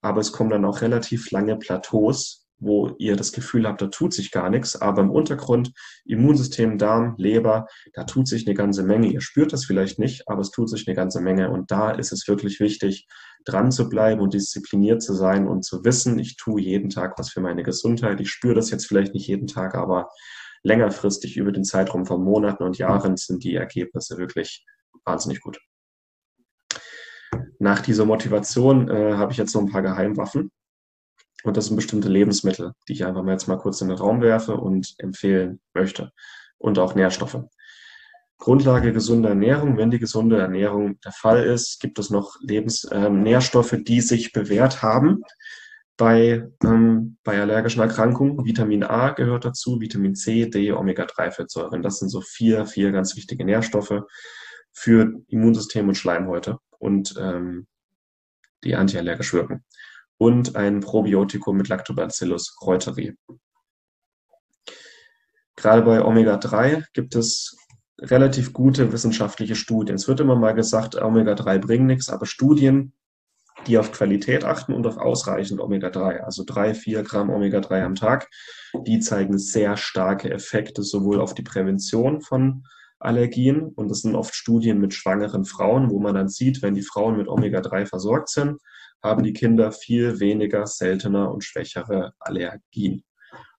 aber 0.00 0.20
es 0.20 0.32
kommen 0.32 0.50
dann 0.50 0.64
auch 0.64 0.80
relativ 0.80 1.30
lange 1.30 1.56
Plateaus, 1.56 2.48
wo 2.58 2.96
ihr 2.98 3.14
das 3.14 3.30
Gefühl 3.30 3.68
habt, 3.68 3.80
da 3.80 3.86
tut 3.86 4.12
sich 4.12 4.32
gar 4.32 4.50
nichts, 4.50 4.74
aber 4.74 5.02
im 5.02 5.10
Untergrund, 5.10 5.72
Immunsystem, 6.04 6.78
Darm, 6.78 7.14
Leber, 7.18 7.66
da 7.92 8.02
tut 8.02 8.26
sich 8.26 8.44
eine 8.44 8.56
ganze 8.56 8.82
Menge. 8.82 9.06
Ihr 9.06 9.20
spürt 9.20 9.52
das 9.52 9.64
vielleicht 9.64 10.00
nicht, 10.00 10.28
aber 10.28 10.40
es 10.40 10.50
tut 10.50 10.68
sich 10.68 10.88
eine 10.88 10.96
ganze 10.96 11.20
Menge. 11.20 11.50
Und 11.50 11.70
da 11.70 11.92
ist 11.92 12.10
es 12.10 12.26
wirklich 12.26 12.58
wichtig, 12.58 13.06
dran 13.44 13.70
zu 13.70 13.88
bleiben 13.88 14.20
und 14.20 14.34
diszipliniert 14.34 15.00
zu 15.00 15.14
sein 15.14 15.46
und 15.46 15.64
zu 15.64 15.84
wissen, 15.84 16.18
ich 16.18 16.36
tue 16.36 16.60
jeden 16.60 16.90
Tag 16.90 17.20
was 17.20 17.30
für 17.30 17.40
meine 17.40 17.62
Gesundheit. 17.62 18.20
Ich 18.20 18.30
spüre 18.30 18.56
das 18.56 18.70
jetzt 18.72 18.86
vielleicht 18.86 19.14
nicht 19.14 19.28
jeden 19.28 19.46
Tag, 19.46 19.76
aber 19.76 20.08
längerfristig 20.64 21.36
über 21.36 21.52
den 21.52 21.64
Zeitraum 21.64 22.04
von 22.04 22.24
Monaten 22.24 22.64
und 22.64 22.78
Jahren 22.78 23.16
sind 23.16 23.44
die 23.44 23.54
Ergebnisse 23.54 24.18
wirklich 24.18 24.64
wahnsinnig 25.04 25.40
gut. 25.40 25.60
Nach 27.58 27.80
dieser 27.80 28.04
Motivation 28.04 28.88
äh, 28.88 29.14
habe 29.14 29.32
ich 29.32 29.38
jetzt 29.38 29.54
noch 29.54 29.62
ein 29.62 29.70
paar 29.70 29.82
Geheimwaffen. 29.82 30.50
Und 31.44 31.56
das 31.56 31.66
sind 31.66 31.76
bestimmte 31.76 32.08
Lebensmittel, 32.08 32.72
die 32.88 32.92
ich 32.92 33.04
einfach 33.04 33.22
mal 33.22 33.32
jetzt 33.32 33.48
mal 33.48 33.58
kurz 33.58 33.80
in 33.80 33.88
den 33.88 33.98
Raum 33.98 34.20
werfe 34.20 34.56
und 34.56 34.94
empfehlen 34.98 35.60
möchte. 35.74 36.12
Und 36.58 36.78
auch 36.78 36.94
Nährstoffe. 36.94 37.40
Grundlage 38.38 38.92
gesunder 38.92 39.30
Ernährung. 39.30 39.76
Wenn 39.76 39.90
die 39.90 39.98
gesunde 39.98 40.38
Ernährung 40.38 40.98
der 41.00 41.12
Fall 41.12 41.44
ist, 41.44 41.80
gibt 41.80 41.98
es 41.98 42.10
noch 42.10 42.36
Lebens 42.40 42.84
äh, 42.84 43.08
Nährstoffe, 43.08 43.76
die 43.78 44.00
sich 44.00 44.32
bewährt 44.32 44.82
haben, 44.82 45.22
bei, 45.96 46.48
ähm, 46.64 47.18
bei 47.22 47.40
allergischen 47.40 47.82
Erkrankungen. 47.82 48.44
Vitamin 48.44 48.82
A 48.82 49.10
gehört 49.10 49.44
dazu, 49.44 49.80
Vitamin 49.80 50.16
C, 50.16 50.46
D, 50.46 50.72
Omega-3-Fettsäuren. 50.72 51.82
Das 51.82 51.98
sind 51.98 52.08
so 52.08 52.20
vier, 52.20 52.66
vier 52.66 52.90
ganz 52.90 53.16
wichtige 53.16 53.44
Nährstoffe 53.44 54.02
für 54.72 55.12
Immunsystem 55.28 55.86
und 55.86 55.94
Schleimhäute 55.94 56.58
und 56.82 57.14
ähm, 57.18 57.66
die 58.64 58.74
antiallergisch 58.74 59.32
wirken. 59.32 59.64
Und 60.18 60.56
ein 60.56 60.80
Probiotikum 60.80 61.56
mit 61.56 61.68
Lactobacillus 61.68 62.56
reuteri. 62.64 63.16
Gerade 65.56 65.82
bei 65.82 66.04
Omega-3 66.04 66.84
gibt 66.92 67.14
es 67.14 67.56
relativ 68.00 68.52
gute 68.52 68.92
wissenschaftliche 68.92 69.54
Studien. 69.54 69.94
Es 69.94 70.08
wird 70.08 70.20
immer 70.20 70.36
mal 70.36 70.54
gesagt, 70.54 71.00
Omega-3 71.00 71.58
bringen 71.58 71.86
nichts, 71.86 72.08
aber 72.08 72.26
Studien 72.26 72.92
die 73.66 73.78
auf 73.78 73.92
Qualität 73.92 74.44
achten 74.44 74.72
und 74.72 74.86
auf 74.86 74.96
ausreichend 74.96 75.60
Omega-3, 75.60 76.20
also 76.20 76.42
drei, 76.44 76.74
vier 76.74 77.02
Gramm 77.02 77.30
Omega-3 77.30 77.82
am 77.82 77.94
Tag. 77.94 78.28
Die 78.86 78.98
zeigen 78.98 79.38
sehr 79.38 79.76
starke 79.76 80.30
Effekte 80.30 80.82
sowohl 80.82 81.20
auf 81.20 81.34
die 81.34 81.42
Prävention 81.42 82.22
von 82.22 82.64
Allergien 83.04 83.62
und 83.74 83.90
das 83.90 84.00
sind 84.00 84.14
oft 84.14 84.34
Studien 84.34 84.78
mit 84.78 84.94
schwangeren 84.94 85.44
Frauen, 85.44 85.90
wo 85.90 85.98
man 85.98 86.14
dann 86.14 86.28
sieht, 86.28 86.62
wenn 86.62 86.74
die 86.74 86.82
Frauen 86.82 87.16
mit 87.16 87.28
Omega-3 87.28 87.86
versorgt 87.86 88.28
sind, 88.28 88.60
haben 89.02 89.22
die 89.22 89.32
Kinder 89.32 89.72
viel 89.72 90.20
weniger 90.20 90.66
seltener 90.66 91.32
und 91.32 91.44
schwächere 91.44 92.12
Allergien. 92.20 93.02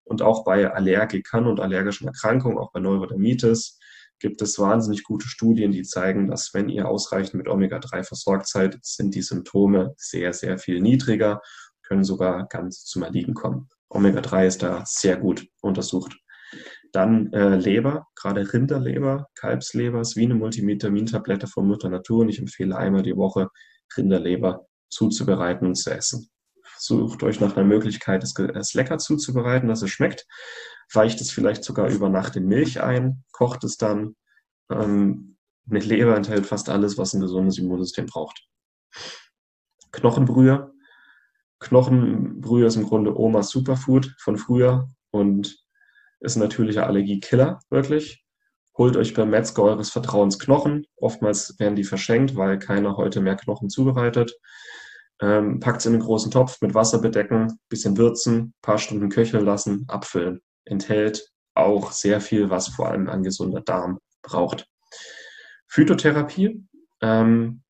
Und 0.06 0.22
auch 0.22 0.44
bei 0.44 0.72
Allergikern 0.72 1.48
und 1.48 1.60
allergischen 1.60 2.08
Erkrankungen, 2.08 2.58
auch 2.58 2.72
bei 2.72 2.80
Neurodermitis, 2.80 3.80
gibt 4.20 4.42
es 4.42 4.58
wahnsinnig 4.58 5.04
gute 5.04 5.28
Studien, 5.28 5.72
die 5.72 5.84
zeigen, 5.84 6.28
dass 6.28 6.54
wenn 6.54 6.70
ihr 6.70 6.88
ausreichend 6.88 7.36
mit 7.36 7.48
Omega-3 7.48 8.04
versorgt 8.04 8.48
seid, 8.48 8.80
sind 8.82 9.16
die 9.16 9.22
Symptome 9.22 9.94
sehr, 9.98 10.34
sehr 10.34 10.58
viel 10.58 10.82
niedriger, 10.82 11.42
können 11.82 12.04
sogar 12.04 12.48
ganz 12.48 12.86
zum 12.86 13.04
Erliegen 13.04 13.34
kommen. 13.34 13.68
Omega-3 13.90 14.48
ist 14.48 14.64
da 14.64 14.84
sehr 14.86 15.18
gut 15.18 15.46
untersucht. 15.62 16.16
Dann 16.94 17.34
äh, 17.34 17.56
Leber, 17.56 18.08
gerade 18.16 18.54
Rinderleber, 18.54 19.28
Kalbsleber, 19.36 20.02
ist 20.02 20.16
wie 20.16 20.26
eine 20.26 20.36
Multivitamintablette 20.36 21.48
von 21.48 21.68
Mutter 21.68 21.90
Natur 21.90 22.22
und 22.22 22.30
ich 22.30 22.38
empfehle 22.38 22.78
einmal 22.78 23.02
die 23.02 23.18
Woche 23.18 23.50
Rinderleber 23.98 24.68
zuzubereiten 24.90 25.68
und 25.68 25.76
zu 25.76 25.90
essen. 25.90 26.30
Sucht 26.78 27.24
euch 27.24 27.40
nach 27.40 27.58
einer 27.58 27.66
Möglichkeit, 27.66 28.24
es, 28.24 28.38
es 28.38 28.76
lecker 28.76 29.00
zuzubereiten, 29.00 29.70
dass 29.70 29.82
es 29.82 29.90
schmeckt. 29.90 30.28
Weicht 30.94 31.20
es 31.20 31.32
vielleicht 31.32 31.64
sogar 31.64 31.90
über 31.90 32.10
Nacht 32.10 32.36
in 32.36 32.46
Milch 32.46 32.82
ein, 32.82 33.24
kocht 33.32 33.64
es 33.64 33.78
dann. 33.78 34.16
Ähm, 34.70 35.38
eine 35.68 35.80
Leber 35.80 36.16
enthält 36.16 36.46
fast 36.46 36.70
alles, 36.70 37.00
was 37.00 37.16
ein 37.16 37.22
gesundes 37.22 37.58
Immunsystem 37.58 38.06
braucht. 38.06 38.48
Knochenbrühe. 39.92 40.72
Knochenbrühe 41.60 42.68
ist 42.68 42.76
im 42.76 42.86
Grunde 42.86 43.18
Omas 43.18 43.50
Superfood 43.50 44.14
von 44.20 44.38
früher 44.38 44.90
und 45.10 45.63
ist 46.24 46.36
ein 46.36 46.40
natürlicher 46.40 46.88
Allergiekiller, 46.88 47.60
wirklich. 47.70 48.24
Holt 48.78 48.98
euch 48.98 49.14
beim 49.14 49.30
Metzger 49.30 49.64
eures 49.64 49.92
Vertrauens 49.92 50.40
Knochen. 50.40 50.88
Oftmals 50.96 51.60
werden 51.60 51.76
die 51.76 51.84
verschenkt, 51.84 52.36
weil 52.36 52.58
keiner 52.58 52.98
heute 52.98 53.22
mehr 53.22 53.36
Knochen 53.36 53.70
zubereitet. 53.70 54.34
Ähm, 55.22 55.60
Packt 55.60 55.82
es 55.82 55.86
in 55.86 55.94
einen 55.94 56.02
großen 56.02 56.32
Topf 56.32 56.60
mit 56.62 56.74
Wasser 56.74 57.00
bedecken, 57.00 57.60
bisschen 57.70 57.98
würzen, 57.98 58.54
paar 58.62 58.80
Stunden 58.80 59.10
köcheln 59.10 59.46
lassen, 59.46 59.86
abfüllen. 59.90 60.42
Enthält 60.66 61.30
auch 61.54 61.92
sehr 61.92 62.20
viel, 62.20 62.50
was 62.50 62.70
vor 62.70 62.90
allem 62.90 63.10
ein 63.10 63.22
gesunder 63.22 63.62
Darm 63.62 64.00
braucht. 64.24 64.66
Phytotherapie, 65.68 66.66
ähm, 67.02 67.62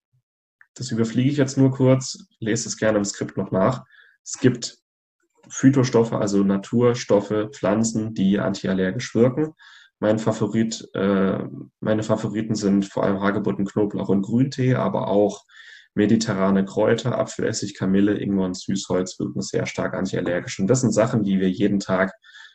das 0.75 0.91
überfliege 0.91 1.29
ich 1.29 1.37
jetzt 1.37 1.57
nur 1.57 1.71
kurz, 1.71 2.17
lese 2.39 2.69
es 2.69 2.77
gerne 2.77 2.99
im 2.99 3.05
Skript 3.05 3.35
noch 3.35 3.51
nach. 3.51 3.83
Es 4.23 4.39
gibt 4.39 4.77
Phytostoffe, 5.49 6.17
also 6.17 6.43
Naturstoffe, 6.43 7.49
Pflanzen, 7.51 8.13
die 8.13 8.39
antiallergisch 8.39 9.13
wirken. 9.15 9.53
Mein 9.99 10.19
Favorit, 10.19 10.87
äh, 10.93 11.39
meine 11.79 12.03
Favoriten 12.03 12.55
sind 12.55 12.85
vor 12.85 13.03
allem 13.03 13.21
Hagebutten, 13.21 13.65
Knoblauch 13.65 14.09
und 14.09 14.21
Grüntee, 14.21 14.75
aber 14.75 15.07
auch 15.07 15.43
mediterrane 15.95 16.65
Kräuter, 16.65 17.17
Apfelessig, 17.17 17.75
Kamille, 17.75 18.17
Ingwer 18.17 18.45
und 18.45 18.57
Süßholz 18.57 19.19
wirken 19.19 19.41
sehr 19.41 19.65
stark 19.65 19.93
antiallergisch. 19.93 20.59
Und 20.59 20.67
das 20.67 20.81
sind 20.81 20.91
Sachen, 20.91 21.23
die 21.23 21.39
wir 21.39 21.49
jeden 21.49 21.79
Tag 21.79 22.13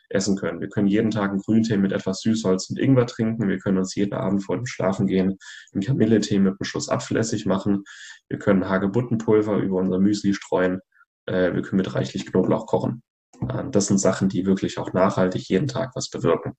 essen 0.09 0.35
können. 0.35 0.59
Wir 0.59 0.69
können 0.69 0.87
jeden 0.87 1.11
Tag 1.11 1.29
einen 1.29 1.39
Grüntee 1.39 1.77
mit 1.77 1.91
etwas 1.91 2.21
Süßholz 2.21 2.69
und 2.69 2.79
Ingwer 2.79 3.05
trinken. 3.05 3.47
Wir 3.47 3.59
können 3.59 3.77
uns 3.77 3.95
jeden 3.95 4.13
Abend 4.13 4.43
vor 4.43 4.57
dem 4.57 4.65
Schlafengehen 4.65 5.37
einen 5.73 5.83
Kamilletee 5.83 6.39
mit 6.39 6.53
einem 6.53 6.63
Schuss 6.63 6.89
Apfelessig 6.89 7.45
machen. 7.45 7.83
Wir 8.27 8.39
können 8.39 8.67
Hagebuttenpulver 8.67 9.57
über 9.57 9.77
unser 9.77 9.99
Müsli 9.99 10.33
streuen. 10.33 10.81
Äh, 11.29 11.53
wir 11.53 11.61
können 11.61 11.77
mit 11.77 11.93
reichlich 11.93 12.25
Knoblauch 12.25 12.65
kochen. 12.65 13.03
Äh, 13.47 13.69
das 13.69 13.87
sind 13.87 13.99
Sachen, 13.99 14.29
die 14.29 14.45
wirklich 14.45 14.77
auch 14.79 14.93
nachhaltig 14.93 15.47
jeden 15.47 15.67
Tag 15.67 15.91
was 15.95 16.09
bewirken. 16.09 16.55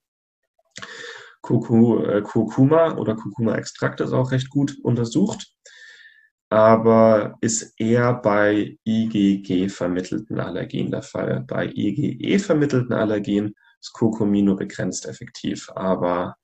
Äh, 1.43 2.21
Kurkuma 2.21 2.95
oder 2.95 3.15
Kurkuma-Extrakt 3.15 3.99
ist 3.99 4.13
auch 4.13 4.31
recht 4.31 4.49
gut 4.49 4.77
untersucht, 4.83 5.53
aber 6.49 7.35
ist 7.41 7.73
eher 7.77 8.13
bei 8.13 8.77
IgG-vermittelten 8.85 10.39
Allergien 10.39 10.91
der 10.91 11.01
Fall. 11.01 11.43
Bei 11.47 11.65
IgE-vermittelten 11.67 12.93
Allergien 12.93 13.55
ist 13.81 13.91
Kurkumin 13.93 14.45
nur 14.45 14.57
begrenzt 14.57 15.07
effektiv, 15.07 15.69
aber 15.75 16.35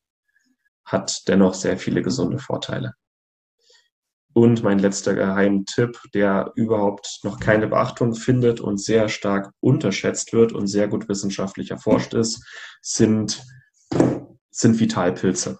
hat 0.83 1.27
dennoch 1.27 1.53
sehr 1.53 1.77
viele 1.77 2.01
gesunde 2.01 2.39
Vorteile. 2.39 2.93
Und 4.37 4.61
mein 4.61 4.77
letzter 4.77 5.15
Geheimtipp, 5.15 5.99
der 6.13 6.51
überhaupt 6.53 7.21
noch 7.23 7.39
keine 7.39 7.65
Beachtung 7.65 8.13
findet 8.13 8.59
und 8.59 8.79
sehr 8.79 9.09
stark 9.09 9.51
unterschätzt 9.61 10.31
wird 10.31 10.53
und 10.53 10.67
sehr 10.67 10.87
gut 10.87 11.09
wissenschaftlich 11.09 11.71
erforscht 11.71 12.13
ist, 12.13 12.45
sind, 12.79 13.43
sind 14.51 14.79
Vitalpilze. 14.79 15.57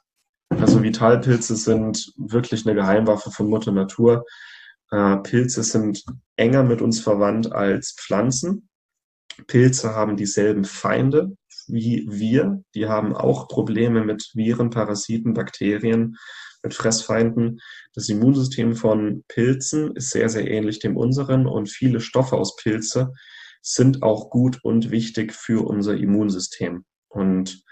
Also 0.52 0.84
Vitalpilze 0.84 1.56
sind 1.56 2.14
wirklich 2.18 2.68
eine 2.68 2.76
Geheimwaffe 2.76 3.32
von 3.32 3.50
Mutter 3.50 3.72
Natur. 3.72 4.26
Äh, 4.92 5.18
Pilze 5.24 5.64
sind 5.64 6.04
enger 6.36 6.62
mit 6.62 6.80
uns 6.84 7.00
verwandt 7.00 7.52
als 7.52 7.96
Pflanzen. 8.00 8.70
Pilze 9.48 9.96
haben 9.96 10.18
dieselben 10.18 10.66
Feinde 10.66 11.36
wie 11.68 12.06
wir. 12.08 12.64
Die 12.76 12.88
haben 12.88 13.16
auch 13.16 13.48
Probleme 13.48 14.04
mit 14.04 14.30
Viren, 14.36 14.70
Parasiten, 14.70 15.34
Bakterien 15.34 16.16
mit 16.64 16.74
Fressfeinden. 16.74 17.60
Das 17.94 18.10
Immunsystem 18.10 18.76
von 18.76 19.24
Pilzen 19.28 19.96
ist 19.96 20.12
sehr, 20.12 20.30
sehr 20.30 20.50
ähnlich 20.50 20.80
dem 20.80 20.98
unseren 20.98 21.48
und 21.48 21.70
viele 21.70 22.00
Stoffe 22.00 22.36
aus 22.36 22.56
Pilze 22.56 23.14
sind 23.62 24.04
auch 24.04 24.30
gut 24.30 24.64
und 24.64 24.92
wichtig 24.92 25.34
für 25.34 25.68
unser 25.68 25.96
Immunsystem. 25.96 26.86
Und 27.10 27.64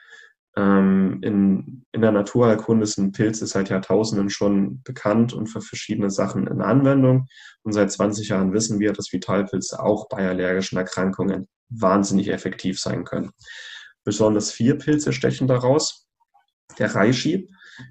ähm, 0.58 1.20
in, 1.22 1.86
in 1.92 2.02
der 2.02 2.12
Naturheilkunde 2.12 2.86
sind 2.86 3.16
Pilze 3.16 3.46
seit 3.46 3.70
Jahrtausenden 3.70 4.30
schon 4.30 4.82
bekannt 4.84 5.34
und 5.34 5.48
für 5.48 5.62
verschiedene 5.62 6.10
Sachen 6.10 6.48
in 6.48 6.62
Anwendung. 6.62 7.28
Und 7.64 7.74
seit 7.74 7.92
20 7.92 8.30
Jahren 8.30 8.54
wissen 8.54 8.80
wir, 8.80 8.94
dass 8.94 9.12
Vitalpilze 9.12 9.82
auch 9.82 10.08
bei 10.08 10.28
allergischen 10.28 10.78
Erkrankungen 10.78 11.48
wahnsinnig 11.70 12.30
effektiv 12.30 12.80
sein 12.80 13.04
können. 13.04 13.32
Besonders 14.04 14.52
vier 14.52 14.78
Pilze 14.78 15.14
stechen 15.14 15.48
daraus. 15.48 16.08
Der 16.80 16.94
Reishi, 16.94 17.50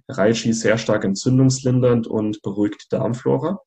Reishi 0.09 0.51
ist 0.51 0.61
sehr 0.61 0.79
stark 0.79 1.05
entzündungslindernd 1.05 2.07
und 2.07 2.43
beruhigt 2.43 2.85
die 2.85 2.97
Darmflora. 2.97 3.61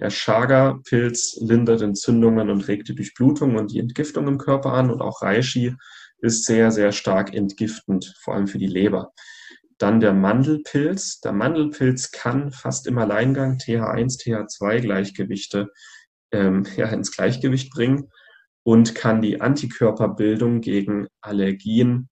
Der 0.00 0.10
Chaga-Pilz 0.10 1.38
lindert 1.40 1.80
Entzündungen 1.80 2.50
und 2.50 2.68
regt 2.68 2.88
die 2.88 2.94
Durchblutung 2.94 3.56
und 3.56 3.72
die 3.72 3.78
Entgiftung 3.78 4.28
im 4.28 4.38
Körper 4.38 4.72
an. 4.72 4.90
Und 4.90 5.00
auch 5.00 5.22
Reishi 5.22 5.74
ist 6.18 6.44
sehr, 6.44 6.70
sehr 6.70 6.92
stark 6.92 7.34
entgiftend, 7.34 8.14
vor 8.20 8.34
allem 8.34 8.46
für 8.46 8.58
die 8.58 8.66
Leber. 8.66 9.12
Dann 9.78 10.00
der 10.00 10.12
Mandelpilz. 10.12 11.20
Der 11.20 11.32
Mandelpilz 11.32 12.10
kann 12.10 12.52
fast 12.52 12.86
im 12.86 12.98
Alleingang 12.98 13.56
TH1, 13.56 14.20
TH2 14.20 14.80
Gleichgewichte 14.80 15.70
ähm, 16.32 16.66
ja, 16.76 16.88
ins 16.88 17.12
Gleichgewicht 17.12 17.70
bringen 17.70 18.10
und 18.62 18.94
kann 18.94 19.22
die 19.22 19.40
Antikörperbildung 19.40 20.60
gegen 20.60 21.08
Allergien 21.22 22.10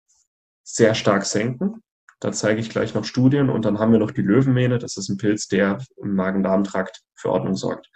sehr 0.63 0.93
stark 0.93 1.25
senken. 1.25 1.81
Da 2.19 2.31
zeige 2.31 2.61
ich 2.61 2.69
gleich 2.69 2.93
noch 2.93 3.03
Studien 3.03 3.49
und 3.49 3.65
dann 3.65 3.79
haben 3.79 3.91
wir 3.91 3.99
noch 3.99 4.11
die 4.11 4.21
Löwenmähne. 4.21 4.79
Das 4.79 4.97
ist 4.97 5.09
ein 5.09 5.17
Pilz, 5.17 5.47
der 5.47 5.79
im 5.97 6.15
Magen-Darm-Trakt 6.15 7.01
für 7.15 7.31
Ordnung 7.31 7.55
sorgt. 7.55 7.89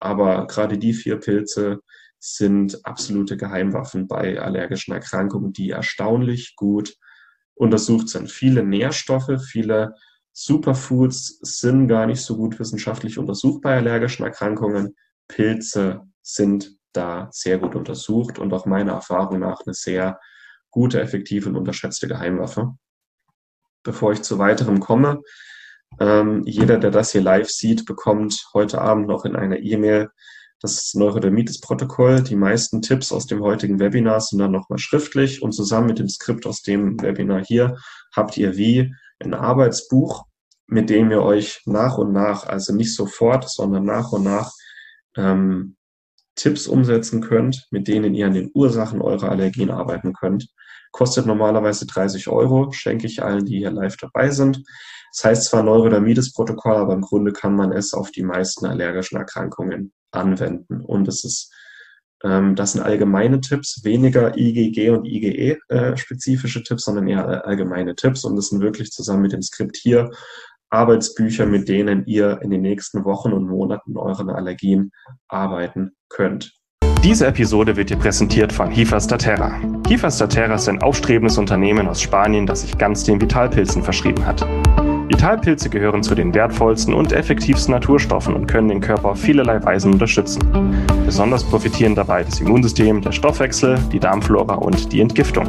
Aber 0.00 0.46
gerade 0.46 0.78
die 0.78 0.94
vier 0.94 1.16
Pilze 1.16 1.80
sind 2.18 2.84
absolute 2.84 3.36
Geheimwaffen 3.36 4.08
bei 4.08 4.40
allergischen 4.40 4.94
Erkrankungen, 4.94 5.52
die 5.52 5.70
erstaunlich 5.70 6.56
gut 6.56 6.96
untersucht 7.54 8.08
sind. 8.08 8.30
Viele 8.30 8.64
Nährstoffe, 8.64 9.42
viele 9.44 9.94
Superfoods 10.32 11.38
sind 11.42 11.88
gar 11.88 12.06
nicht 12.06 12.22
so 12.22 12.36
gut 12.36 12.58
wissenschaftlich 12.58 13.18
untersucht 13.18 13.60
bei 13.62 13.76
allergischen 13.76 14.24
Erkrankungen. 14.24 14.96
Pilze 15.28 16.02
sind 16.22 16.76
da 16.92 17.28
sehr 17.32 17.58
gut 17.58 17.74
untersucht 17.74 18.38
und 18.38 18.52
auch 18.52 18.64
meiner 18.64 18.92
Erfahrung 18.92 19.40
nach 19.40 19.60
eine 19.66 19.74
sehr 19.74 20.18
gute, 20.70 21.00
effektive 21.00 21.48
und 21.48 21.56
unterschätzte 21.56 22.08
Geheimwaffe 22.08 22.74
bevor 23.88 24.12
ich 24.12 24.20
zu 24.20 24.38
weiterem 24.38 24.80
komme. 24.80 25.22
Ähm, 25.98 26.42
jeder, 26.44 26.76
der 26.76 26.90
das 26.90 27.12
hier 27.12 27.22
live 27.22 27.48
sieht, 27.48 27.86
bekommt 27.86 28.46
heute 28.52 28.82
Abend 28.82 29.08
noch 29.08 29.24
in 29.24 29.34
einer 29.34 29.58
E-Mail 29.58 30.10
das 30.60 30.92
Neurodermitis-Protokoll. 30.92 32.22
Die 32.22 32.36
meisten 32.36 32.82
Tipps 32.82 33.12
aus 33.12 33.26
dem 33.26 33.42
heutigen 33.42 33.80
Webinar 33.80 34.20
sind 34.20 34.40
dann 34.40 34.52
nochmal 34.52 34.78
schriftlich 34.78 35.40
und 35.40 35.52
zusammen 35.52 35.86
mit 35.86 35.98
dem 35.98 36.08
Skript 36.10 36.44
aus 36.44 36.60
dem 36.60 37.00
Webinar 37.00 37.42
hier 37.42 37.76
habt 38.14 38.36
ihr 38.36 38.58
wie 38.58 38.94
ein 39.20 39.32
Arbeitsbuch, 39.32 40.26
mit 40.66 40.90
dem 40.90 41.10
ihr 41.10 41.22
euch 41.22 41.62
nach 41.64 41.96
und 41.96 42.12
nach, 42.12 42.46
also 42.46 42.74
nicht 42.74 42.94
sofort, 42.94 43.48
sondern 43.48 43.86
nach 43.86 44.12
und 44.12 44.24
nach 44.24 44.52
ähm, 45.16 45.76
Tipps 46.34 46.66
umsetzen 46.66 47.22
könnt, 47.22 47.66
mit 47.70 47.88
denen 47.88 48.14
ihr 48.14 48.26
an 48.26 48.34
den 48.34 48.50
Ursachen 48.52 49.00
eurer 49.00 49.30
Allergien 49.30 49.70
arbeiten 49.70 50.12
könnt. 50.12 50.48
Kostet 50.92 51.26
normalerweise 51.26 51.86
30 51.86 52.28
Euro, 52.28 52.72
schenke 52.72 53.06
ich 53.06 53.22
allen, 53.22 53.44
die 53.44 53.58
hier 53.58 53.70
live 53.70 53.96
dabei 53.96 54.30
sind. 54.30 54.62
Das 55.12 55.24
heißt 55.24 55.44
zwar 55.44 55.62
Neurodermitis-Protokoll, 55.62 56.76
aber 56.76 56.94
im 56.94 57.02
Grunde 57.02 57.32
kann 57.32 57.54
man 57.54 57.72
es 57.72 57.94
auf 57.94 58.10
die 58.10 58.22
meisten 58.22 58.66
allergischen 58.66 59.18
Erkrankungen 59.18 59.92
anwenden. 60.10 60.80
Und 60.82 61.08
es 61.08 61.24
ist, 61.24 61.52
ähm, 62.24 62.54
das 62.54 62.72
sind 62.72 62.82
allgemeine 62.82 63.40
Tipps, 63.40 63.82
weniger 63.84 64.36
IgG 64.36 64.90
und 64.90 65.04
IgE-spezifische 65.04 66.60
äh, 66.60 66.62
Tipps, 66.62 66.84
sondern 66.84 67.08
eher 67.08 67.46
allgemeine 67.46 67.94
Tipps. 67.94 68.24
Und 68.24 68.36
das 68.36 68.48
sind 68.48 68.60
wirklich 68.60 68.90
zusammen 68.90 69.22
mit 69.22 69.32
dem 69.32 69.42
Skript 69.42 69.76
hier 69.76 70.10
Arbeitsbücher, 70.70 71.46
mit 71.46 71.68
denen 71.68 72.04
ihr 72.06 72.40
in 72.42 72.50
den 72.50 72.60
nächsten 72.60 73.04
Wochen 73.04 73.32
und 73.32 73.48
Monaten 73.48 73.96
euren 73.96 74.28
Allergien 74.28 74.92
arbeiten 75.26 75.92
könnt. 76.08 76.52
Diese 77.04 77.28
Episode 77.28 77.76
wird 77.76 77.90
dir 77.90 77.96
präsentiert 77.96 78.52
von 78.52 78.70
Hifastaterra. 78.70 79.52
Hifastaterra 79.86 80.54
ist 80.54 80.68
ein 80.68 80.82
aufstrebendes 80.82 81.38
Unternehmen 81.38 81.86
aus 81.86 82.02
Spanien, 82.02 82.44
das 82.44 82.62
sich 82.62 82.76
ganz 82.76 83.04
den 83.04 83.20
Vitalpilzen 83.20 83.84
verschrieben 83.84 84.26
hat. 84.26 84.44
Vitalpilze 85.08 85.70
gehören 85.70 86.02
zu 86.02 86.16
den 86.16 86.34
wertvollsten 86.34 86.92
und 86.92 87.12
effektivsten 87.12 87.72
Naturstoffen 87.72 88.34
und 88.34 88.48
können 88.48 88.68
den 88.68 88.80
Körper 88.80 89.10
auf 89.10 89.20
vielerlei 89.20 89.62
Weisen 89.62 89.92
unterstützen. 89.92 90.42
Besonders 91.06 91.44
profitieren 91.44 91.94
dabei 91.94 92.24
das 92.24 92.40
Immunsystem, 92.40 93.00
der 93.00 93.12
Stoffwechsel, 93.12 93.78
die 93.92 94.00
Darmflora 94.00 94.54
und 94.56 94.92
die 94.92 95.00
Entgiftung. 95.00 95.48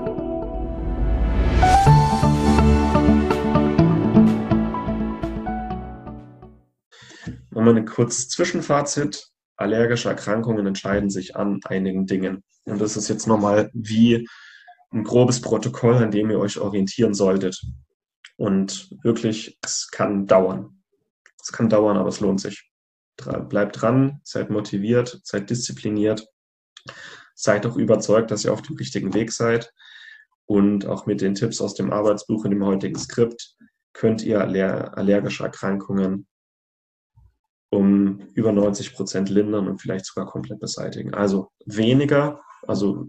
Nochmal 7.71 7.83
ein 7.83 7.95
kurzes 7.95 8.27
Zwischenfazit. 8.27 9.29
Allergische 9.55 10.09
Erkrankungen 10.09 10.67
entscheiden 10.67 11.09
sich 11.09 11.37
an 11.37 11.61
einigen 11.63 12.05
Dingen. 12.05 12.43
Und 12.65 12.81
das 12.81 12.97
ist 12.97 13.07
jetzt 13.07 13.27
nochmal 13.27 13.71
wie 13.73 14.27
ein 14.91 15.05
grobes 15.05 15.39
Protokoll, 15.39 15.95
an 15.95 16.11
dem 16.11 16.29
ihr 16.29 16.39
euch 16.39 16.59
orientieren 16.59 17.13
solltet. 17.13 17.61
Und 18.35 18.93
wirklich, 19.03 19.57
es 19.63 19.87
kann 19.89 20.27
dauern. 20.27 20.83
Es 21.41 21.53
kann 21.53 21.69
dauern, 21.69 21.95
aber 21.95 22.09
es 22.09 22.19
lohnt 22.19 22.41
sich. 22.41 22.69
Bleibt 23.47 23.81
dran, 23.81 24.19
seid 24.25 24.49
motiviert, 24.49 25.21
seid 25.23 25.49
diszipliniert, 25.49 26.27
seid 27.35 27.65
auch 27.65 27.77
überzeugt, 27.77 28.31
dass 28.31 28.43
ihr 28.43 28.51
auf 28.51 28.63
dem 28.63 28.75
richtigen 28.75 29.13
Weg 29.13 29.31
seid. 29.31 29.71
Und 30.45 30.85
auch 30.85 31.05
mit 31.05 31.21
den 31.21 31.35
Tipps 31.35 31.61
aus 31.61 31.73
dem 31.73 31.93
Arbeitsbuch 31.93 32.43
und 32.43 32.51
dem 32.51 32.65
heutigen 32.65 32.99
Skript 32.99 33.55
könnt 33.93 34.23
ihr 34.23 34.41
allergische 34.41 35.43
Erkrankungen 35.43 36.27
um 37.71 38.19
über 38.33 38.51
90 38.51 38.93
Prozent 38.93 39.29
lindern 39.29 39.67
und 39.67 39.81
vielleicht 39.81 40.05
sogar 40.05 40.27
komplett 40.27 40.59
beseitigen. 40.59 41.13
Also 41.13 41.51
weniger, 41.65 42.41
also 42.67 43.07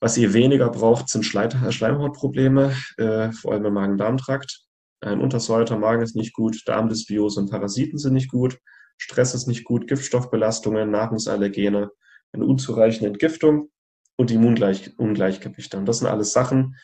was 0.00 0.16
ihr 0.16 0.32
weniger 0.32 0.68
braucht, 0.70 1.08
sind 1.08 1.24
Schleimhautprobleme, 1.24 2.74
äh, 2.98 3.32
vor 3.32 3.52
allem 3.52 3.66
im 3.66 3.74
Magen-Darm-Trakt. 3.74 4.64
Ein 5.00 5.20
untersäuerter 5.20 5.78
Magen 5.78 6.02
ist 6.02 6.16
nicht 6.16 6.34
gut, 6.34 6.62
Darmdysbiose 6.66 7.40
und 7.40 7.50
Parasiten 7.50 7.98
sind 7.98 8.14
nicht 8.14 8.30
gut, 8.30 8.58
Stress 8.96 9.34
ist 9.34 9.46
nicht 9.46 9.64
gut, 9.64 9.86
Giftstoffbelastungen, 9.86 10.90
Nahrungsallergene, 10.90 11.90
eine 12.32 12.44
unzureichende 12.44 13.06
Entgiftung 13.06 13.70
und 14.16 14.32
Immungleichgewichte. 14.32 15.78
Und 15.78 15.86
das 15.86 15.98
sind 15.98 16.08
alles 16.08 16.32
Sachen, 16.32 16.76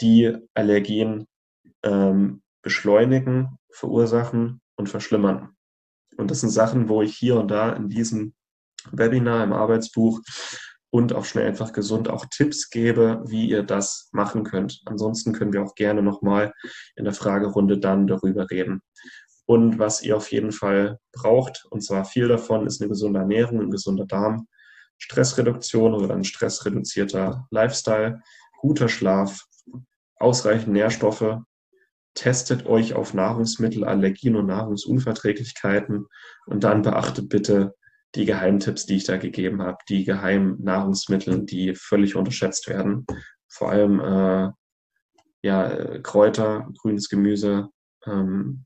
die 0.00 0.34
Allergien 0.54 1.26
ähm, 1.82 2.42
beschleunigen, 2.62 3.58
verursachen 3.70 4.60
und 4.76 4.88
verschlimmern. 4.88 5.57
Und 6.18 6.30
das 6.30 6.40
sind 6.40 6.50
Sachen, 6.50 6.88
wo 6.88 7.00
ich 7.00 7.16
hier 7.16 7.36
und 7.36 7.48
da 7.48 7.72
in 7.72 7.88
diesem 7.88 8.34
Webinar, 8.90 9.44
im 9.44 9.52
Arbeitsbuch 9.52 10.20
und 10.90 11.12
auch 11.12 11.24
schnell 11.24 11.46
einfach 11.46 11.72
gesund 11.72 12.08
auch 12.08 12.26
Tipps 12.26 12.70
gebe, 12.70 13.22
wie 13.26 13.48
ihr 13.48 13.62
das 13.62 14.08
machen 14.12 14.44
könnt. 14.44 14.80
Ansonsten 14.86 15.32
können 15.32 15.52
wir 15.52 15.62
auch 15.62 15.74
gerne 15.74 16.02
nochmal 16.02 16.52
in 16.96 17.04
der 17.04 17.12
Fragerunde 17.12 17.78
dann 17.78 18.06
darüber 18.06 18.50
reden. 18.50 18.80
Und 19.46 19.78
was 19.78 20.02
ihr 20.02 20.16
auf 20.16 20.30
jeden 20.30 20.52
Fall 20.52 20.98
braucht, 21.12 21.66
und 21.70 21.82
zwar 21.82 22.04
viel 22.04 22.28
davon, 22.28 22.66
ist 22.66 22.80
eine 22.80 22.88
gesunde 22.88 23.20
Ernährung, 23.20 23.60
ein 23.60 23.70
gesunder 23.70 24.04
Darm, 24.04 24.46
Stressreduktion 24.98 25.94
oder 25.94 26.14
ein 26.14 26.24
stressreduzierter 26.24 27.46
Lifestyle, 27.50 28.20
guter 28.60 28.88
Schlaf, 28.88 29.44
ausreichend 30.16 30.72
Nährstoffe, 30.72 31.38
testet 32.18 32.66
euch 32.66 32.94
auf 32.94 33.14
Nahrungsmittelallergien 33.14 34.34
und 34.34 34.46
Nahrungsunverträglichkeiten 34.46 36.06
und 36.46 36.64
dann 36.64 36.82
beachtet 36.82 37.28
bitte 37.28 37.76
die 38.16 38.24
Geheimtipps, 38.24 38.86
die 38.86 38.96
ich 38.96 39.04
da 39.04 39.18
gegeben 39.18 39.62
habe, 39.62 39.78
die 39.88 40.04
geheimen 40.04 40.60
Nahrungsmittel, 40.60 41.44
die 41.44 41.76
völlig 41.76 42.16
unterschätzt 42.16 42.68
werden. 42.68 43.06
Vor 43.46 43.70
allem 43.70 44.00
äh, 44.00 44.50
ja, 45.42 45.98
Kräuter, 46.00 46.68
grünes 46.78 47.08
Gemüse, 47.08 47.68
ähm, 48.04 48.64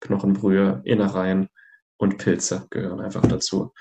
Knochenbrühe, 0.00 0.82
Innereien 0.84 1.48
und 1.96 2.18
Pilze 2.18 2.66
gehören 2.68 3.00
einfach 3.00 3.22
dazu. 3.22 3.72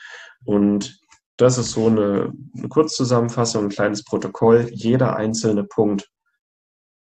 Und 0.46 0.98
das 1.36 1.58
ist 1.58 1.72
so 1.72 1.88
eine, 1.88 2.32
eine 2.58 2.70
Kurzzusammenfassung, 2.70 3.66
ein 3.66 3.70
kleines 3.70 4.06
Protokoll. 4.06 4.70
Jeder 4.72 5.18
einzelne 5.18 5.66
Punkt 5.66 6.10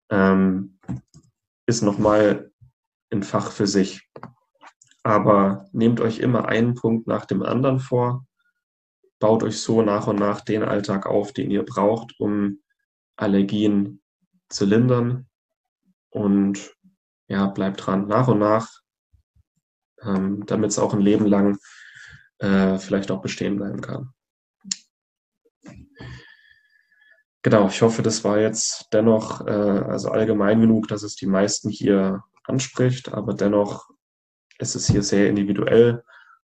ähm, 0.09 0.79
ist 1.67 1.83
nochmal 1.83 2.51
ein 3.11 3.23
Fach 3.23 3.51
für 3.51 3.67
sich. 3.67 4.09
Aber 5.03 5.67
nehmt 5.71 6.01
euch 6.01 6.19
immer 6.19 6.47
einen 6.47 6.73
Punkt 6.73 7.07
nach 7.07 7.25
dem 7.25 7.43
anderen 7.43 7.79
vor, 7.79 8.25
baut 9.19 9.43
euch 9.43 9.59
so 9.61 9.81
nach 9.81 10.07
und 10.07 10.17
nach 10.17 10.41
den 10.41 10.63
Alltag 10.63 11.05
auf, 11.05 11.33
den 11.33 11.51
ihr 11.51 11.63
braucht, 11.63 12.19
um 12.19 12.61
Allergien 13.15 14.01
zu 14.49 14.65
lindern 14.65 15.27
und 16.09 16.73
ja, 17.27 17.47
bleibt 17.47 17.85
dran, 17.85 18.07
nach 18.07 18.27
und 18.27 18.39
nach, 18.39 18.81
ähm, 20.01 20.45
damit 20.45 20.71
es 20.71 20.79
auch 20.79 20.93
ein 20.93 21.01
Leben 21.01 21.25
lang 21.25 21.57
äh, 22.39 22.77
vielleicht 22.77 23.11
auch 23.11 23.21
bestehen 23.21 23.57
bleiben 23.57 23.81
kann. 23.81 24.13
Genau, 27.43 27.67
ich 27.67 27.81
hoffe, 27.81 28.01
das 28.01 28.23
war 28.23 28.39
jetzt 28.39 28.87
dennoch 28.91 29.45
äh, 29.45 29.51
also 29.51 30.09
allgemein 30.09 30.59
genug, 30.59 30.87
dass 30.87 31.03
es 31.03 31.15
die 31.15 31.27
meisten 31.27 31.69
hier 31.69 32.23
anspricht, 32.43 33.13
aber 33.13 33.33
dennoch 33.33 33.89
ist 34.59 34.75
es 34.75 34.87
hier 34.87 35.03
sehr 35.03 35.29
individuell 35.29 36.03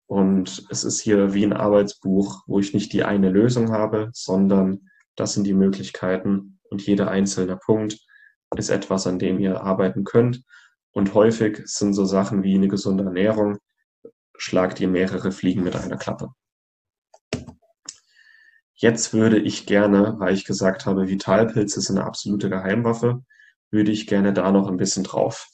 und 0.07 0.65
es 0.69 0.83
ist 0.83 1.01
hier 1.01 1.33
wie 1.33 1.43
ein 1.43 1.53
Arbeitsbuch, 1.53 2.43
wo 2.47 2.59
ich 2.59 2.73
nicht 2.73 2.93
die 2.93 3.03
eine 3.03 3.29
Lösung 3.29 3.71
habe, 3.71 4.09
sondern 4.13 4.89
das 5.15 5.33
sind 5.33 5.43
die 5.43 5.53
Möglichkeiten 5.53 6.59
und 6.69 6.85
jeder 6.85 7.11
einzelne 7.11 7.57
Punkt 7.57 7.99
ist 8.55 8.69
etwas, 8.69 9.07
an 9.07 9.19
dem 9.19 9.39
ihr 9.39 9.61
arbeiten 9.61 10.05
könnt. 10.05 10.43
Und 10.91 11.13
häufig 11.13 11.61
sind 11.65 11.93
so 11.93 12.05
Sachen 12.05 12.43
wie 12.43 12.55
eine 12.55 12.69
gesunde 12.69 13.03
Ernährung, 13.03 13.57
schlagt 14.37 14.79
ihr 14.79 14.87
mehrere 14.87 15.31
Fliegen 15.31 15.63
mit 15.63 15.75
einer 15.75 15.97
Klappe. 15.97 16.29
Jetzt 18.79 19.11
würde 19.11 19.39
ich 19.39 19.65
gerne, 19.65 20.15
weil 20.19 20.35
ich 20.35 20.45
gesagt 20.45 20.85
habe, 20.85 21.09
Vitalpilze 21.09 21.81
sind 21.81 21.97
eine 21.97 22.05
absolute 22.05 22.47
Geheimwaffe, 22.47 23.23
würde 23.71 23.91
ich 23.91 24.05
gerne 24.05 24.33
da 24.33 24.51
noch 24.51 24.67
ein 24.67 24.77
bisschen 24.77 25.03
drauf 25.03 25.49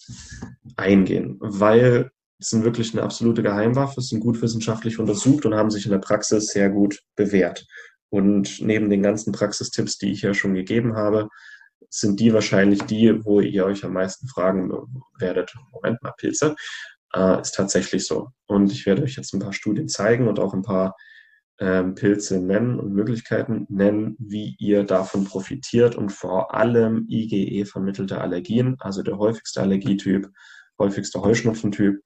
eingehen, 0.76 1.38
weil 1.40 2.12
es 2.38 2.50
sind 2.50 2.66
wirklich 2.66 2.94
eine 2.94 3.04
absolute 3.04 3.42
Geheimwaffe, 3.42 4.02
sind 4.02 4.20
gut 4.20 4.42
wissenschaftlich 4.42 5.00
untersucht 5.00 5.46
und 5.46 5.56
haben 5.56 5.72
sich 5.72 5.86
in 5.86 5.92
der 5.94 6.00
Praxis 6.00 6.48
sehr 6.48 6.70
gut 6.70 7.00
bewährt. 7.16 7.66
Und 8.10 8.60
neben 8.60 8.90
den 8.90 9.02
ganzen 9.02 9.32
Praxistipps, 9.32 9.98
die 9.98 10.12
ich 10.12 10.22
ja 10.22 10.34
schon 10.34 10.54
gegeben 10.54 10.96
habe, 10.96 11.30
sind 11.90 12.20
die 12.20 12.34
wahrscheinlich 12.34 12.82
die, 12.84 13.24
wo 13.24 13.40
ihr 13.40 13.66
euch 13.66 13.86
am 13.86 13.94
meisten 13.94 14.28
fragen 14.28 14.70
werdet, 15.18 15.54
Moment 15.72 16.04
mal, 16.04 16.14
Pilze, 16.18 16.56
äh, 17.16 17.40
ist 17.40 17.56
tatsächlich 17.56 18.06
so. 18.06 18.32
Und 18.48 18.72
ich 18.72 18.86
werde 18.86 19.04
euch 19.04 19.16
jetzt 19.16 19.34
ein 19.34 19.40
paar 19.40 19.54
Studien 19.54 19.88
zeigen 19.88 20.28
und 20.28 20.40
auch 20.40 20.54
ein 20.54 20.64
paar 20.64 20.96
ähm, 21.60 21.96
Pilze 21.96 22.40
nennen 22.40 22.80
und 22.80 22.94
Möglichkeiten 22.94 23.66
nennen, 23.70 24.16
wie 24.20 24.56
ihr 24.60 24.84
davon 24.84 25.26
profitiert 25.26 25.96
und 25.96 26.12
vor 26.12 26.54
allem 26.54 27.06
IgE 27.10 27.66
vermittelte 27.66 28.20
Allergien, 28.20 28.76
also 28.80 29.04
der 29.04 29.18
häufigste 29.18 29.62
Allergietyp, 29.62 30.30
häufigste 30.80 31.22
Heuschnupfentyp, 31.22 32.02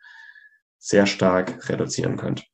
sehr 0.80 1.06
stark 1.06 1.70
reduzieren 1.70 2.18
könnt. 2.18 2.46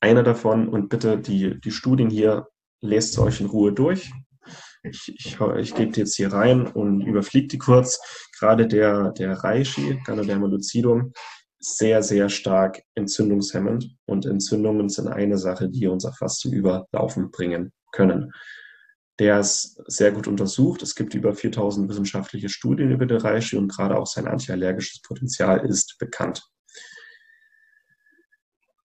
Einer 0.00 0.22
davon 0.22 0.68
und 0.68 0.88
bitte 0.88 1.18
die, 1.18 1.60
die 1.60 1.70
Studien 1.70 2.10
hier 2.10 2.48
lest 2.80 3.18
euch 3.18 3.40
in 3.40 3.46
Ruhe 3.46 3.72
durch. 3.72 4.12
Ich, 4.82 5.12
ich, 5.14 5.40
ich 5.40 5.74
gebe 5.76 5.96
jetzt 5.96 6.16
hier 6.16 6.32
rein 6.32 6.66
und 6.66 7.02
überfliege 7.02 7.46
die 7.46 7.58
kurz. 7.58 8.00
Gerade 8.36 8.66
der, 8.66 9.12
der 9.12 9.34
Reishi, 9.34 10.00
Ganoderma 10.04 10.48
lucidum, 10.48 11.12
sehr, 11.62 12.02
sehr 12.02 12.28
stark 12.28 12.82
entzündungshemmend. 12.94 13.96
Und 14.04 14.26
Entzündungen 14.26 14.88
sind 14.88 15.08
eine 15.08 15.38
Sache, 15.38 15.68
die 15.68 15.86
uns 15.86 16.06
fast 16.18 16.40
zum 16.40 16.52
Überlaufen 16.52 17.30
bringen 17.30 17.72
können. 17.92 18.32
Der 19.18 19.40
ist 19.40 19.80
sehr 19.86 20.10
gut 20.10 20.26
untersucht. 20.26 20.82
Es 20.82 20.94
gibt 20.94 21.14
über 21.14 21.34
4000 21.34 21.88
wissenschaftliche 21.88 22.48
Studien 22.48 22.90
über 22.90 23.06
den 23.06 23.18
Reishi 23.18 23.56
und 23.56 23.68
gerade 23.68 23.96
auch 23.96 24.06
sein 24.06 24.26
antiallergisches 24.26 25.02
Potenzial 25.02 25.64
ist 25.64 25.96
bekannt. 25.98 26.42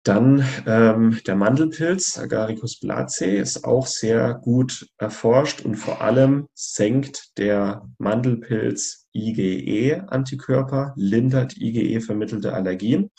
Dann 0.03 0.45
ähm, 0.67 1.19
der 1.25 1.35
Mandelpilz, 1.35 2.19
Agaricus 2.19 2.79
blacee, 2.79 3.39
ist 3.39 3.65
auch 3.65 3.87
sehr 3.87 4.35
gut 4.35 4.87
erforscht 4.99 5.61
und 5.61 5.75
vor 5.75 6.01
allem 6.01 6.47
senkt 6.53 7.37
der 7.39 7.89
Mandelpilz 7.97 9.04
IgE-Antikörper, 9.15 10.93
lindert 10.95 11.57
IgE-vermittelte 11.57 12.53
Allergien, 12.53 13.09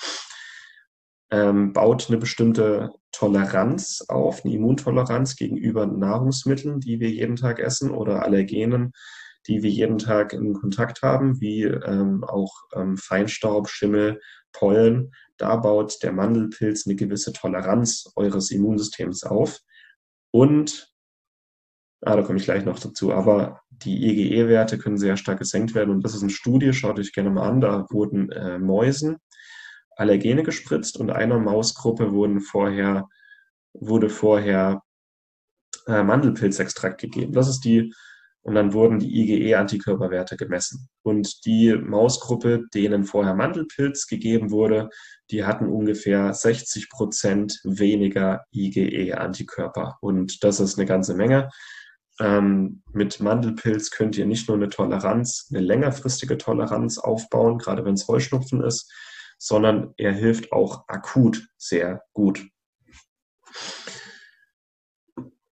ähm, 1.30 1.72
baut 1.72 2.08
eine 2.08 2.18
bestimmte 2.18 2.90
Toleranz 3.10 4.04
auf, 4.08 4.44
eine 4.44 4.54
Immuntoleranz 4.54 5.36
gegenüber 5.36 5.86
Nahrungsmitteln, 5.86 6.80
die 6.80 7.00
wir 7.00 7.10
jeden 7.10 7.36
Tag 7.36 7.58
essen 7.58 7.90
oder 7.90 8.22
Allergenen, 8.22 8.92
die 9.48 9.62
wir 9.62 9.70
jeden 9.70 9.98
Tag 9.98 10.32
in 10.32 10.54
Kontakt 10.54 11.02
haben, 11.02 11.40
wie 11.40 11.62
ähm, 11.64 12.22
auch 12.24 12.52
ähm, 12.74 12.96
Feinstaub, 12.96 13.68
Schimmel, 13.68 14.20
Pollen 14.52 15.10
da 15.36 15.56
baut 15.56 16.02
der 16.02 16.12
Mandelpilz 16.12 16.86
eine 16.86 16.96
gewisse 16.96 17.32
Toleranz 17.32 18.10
eures 18.16 18.50
Immunsystems 18.50 19.24
auf. 19.24 19.60
Und, 20.30 20.94
ah, 22.02 22.16
da 22.16 22.22
komme 22.22 22.38
ich 22.38 22.44
gleich 22.44 22.64
noch 22.64 22.78
dazu, 22.78 23.12
aber 23.12 23.60
die 23.70 24.06
IgE-Werte 24.06 24.78
können 24.78 24.96
sehr 24.96 25.16
stark 25.16 25.38
gesenkt 25.38 25.74
werden. 25.74 25.90
Und 25.90 26.04
das 26.04 26.14
ist 26.14 26.22
eine 26.22 26.30
Studie, 26.30 26.72
schaut 26.72 26.98
euch 26.98 27.12
gerne 27.12 27.30
mal 27.30 27.48
an, 27.48 27.60
da 27.60 27.86
wurden 27.90 28.30
äh, 28.30 28.58
Mäusen 28.58 29.18
Allergene 29.96 30.42
gespritzt 30.42 30.98
und 30.98 31.10
einer 31.10 31.38
Mausgruppe 31.38 32.12
wurden 32.12 32.40
vorher, 32.40 33.08
wurde 33.72 34.10
vorher 34.10 34.82
äh, 35.86 36.02
Mandelpilzextrakt 36.02 37.00
gegeben. 37.00 37.32
Das 37.32 37.48
ist 37.48 37.60
die 37.60 37.92
und 38.46 38.54
dann 38.54 38.72
wurden 38.72 39.00
die 39.00 39.12
IgE-Antikörperwerte 39.12 40.36
gemessen. 40.36 40.88
Und 41.02 41.44
die 41.46 41.74
Mausgruppe, 41.74 42.62
denen 42.72 43.04
vorher 43.04 43.34
Mandelpilz 43.34 44.06
gegeben 44.06 44.52
wurde, 44.52 44.88
die 45.32 45.44
hatten 45.44 45.66
ungefähr 45.66 46.32
60 46.32 46.88
Prozent 46.88 47.58
weniger 47.64 48.44
IgE-Antikörper. 48.52 49.98
Und 50.00 50.44
das 50.44 50.60
ist 50.60 50.78
eine 50.78 50.86
ganze 50.86 51.14
Menge. 51.16 51.48
Ähm, 52.18 52.82
mit 52.92 53.20
Mandelpilz 53.20 53.90
könnt 53.90 54.16
ihr 54.16 54.26
nicht 54.26 54.48
nur 54.48 54.56
eine 54.56 54.70
Toleranz, 54.70 55.48
eine 55.50 55.60
längerfristige 55.60 56.38
Toleranz 56.38 56.98
aufbauen, 56.98 57.58
gerade 57.58 57.84
wenn 57.84 57.94
es 57.94 58.08
Heuschnupfen 58.08 58.62
ist, 58.62 58.90
sondern 59.38 59.92
er 59.96 60.12
hilft 60.12 60.52
auch 60.52 60.88
akut 60.88 61.46
sehr 61.58 62.02
gut. 62.14 62.46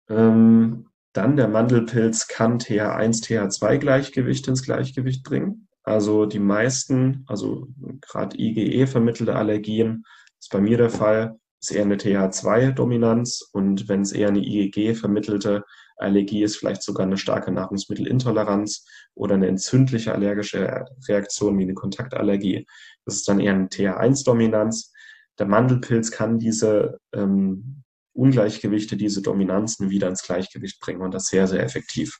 Ähm, 0.09 0.89
dann 1.13 1.37
der 1.37 1.49
Mandelpilz 1.49 2.29
kann 2.29 2.59
TH1, 2.59 3.25
TH2-Gleichgewicht 3.25 4.49
ins 4.49 4.63
Gleichgewicht 4.63 5.25
bringen. 5.25 5.69
Also 5.83 6.27
die 6.27 6.41
meisten, 6.41 7.25
also 7.27 7.69
gerade 8.01 8.39
IgE 8.39 8.87
vermittelte 8.87 9.35
Allergien, 9.35 10.05
ist 10.39 10.51
bei 10.51 10.61
mir 10.61 10.77
der 10.77 10.91
Fall, 10.91 11.39
ist 11.61 11.71
eher 11.71 11.85
eine 11.85 11.97
TH2-Dominanz 11.97 13.49
und 13.53 13.89
wenn 13.89 14.03
es 14.03 14.13
eher 14.13 14.29
eine 14.29 14.45
IgG 14.45 14.95
vermittelte 14.95 15.65
Allergie 15.97 16.43
ist, 16.43 16.57
vielleicht 16.57 16.83
sogar 16.83 17.07
eine 17.07 17.17
starke 17.17 17.51
Nahrungsmittelintoleranz 17.53 18.87
oder 19.15 19.35
eine 19.35 19.49
entzündliche 19.49 20.13
allergische 20.13 20.85
Reaktion 21.09 21.59
wie 21.59 21.63
eine 21.63 21.75
Kontaktallergie. 21.75 22.67
Das 23.05 23.17
ist 23.17 23.29
dann 23.29 23.41
eher 23.41 23.55
eine 23.55 23.69
TH1-Dominanz. 23.69 24.93
Der 25.39 25.47
Mandelpilz 25.47 26.11
kann 26.11 26.39
diese 26.39 26.99
ähm, 27.13 27.83
Ungleichgewichte, 28.13 28.97
diese 28.97 29.23
Dominanzen 29.23 29.91
wieder 29.91 30.09
ins 30.09 30.23
Gleichgewicht 30.23 30.81
bringen 30.81 31.03
und 31.03 31.13
das 31.13 31.27
sehr, 31.27 31.47
sehr 31.47 31.63
effektiv. 31.63 32.19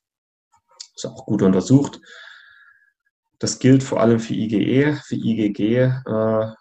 Ist 0.95 1.07
auch 1.07 1.27
gut 1.27 1.43
untersucht. 1.43 2.01
Das 3.39 3.59
gilt 3.59 3.83
vor 3.83 4.01
allem 4.01 4.19
für 4.19 4.35
IgE. 4.35 4.97
Für 5.05 5.15
IgG 5.15 5.93
äh, 6.07 6.53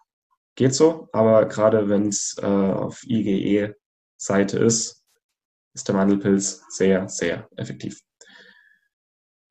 geht 0.55 0.73
so, 0.73 1.09
aber 1.13 1.45
gerade 1.45 1.89
wenn 1.89 2.09
es 2.09 2.35
äh, 2.41 2.45
auf 2.45 3.03
IgE-Seite 3.03 4.59
ist, 4.59 5.04
ist 5.75 5.87
der 5.87 5.95
Mandelpilz 5.95 6.63
sehr, 6.69 7.07
sehr 7.07 7.47
effektiv. 7.57 8.01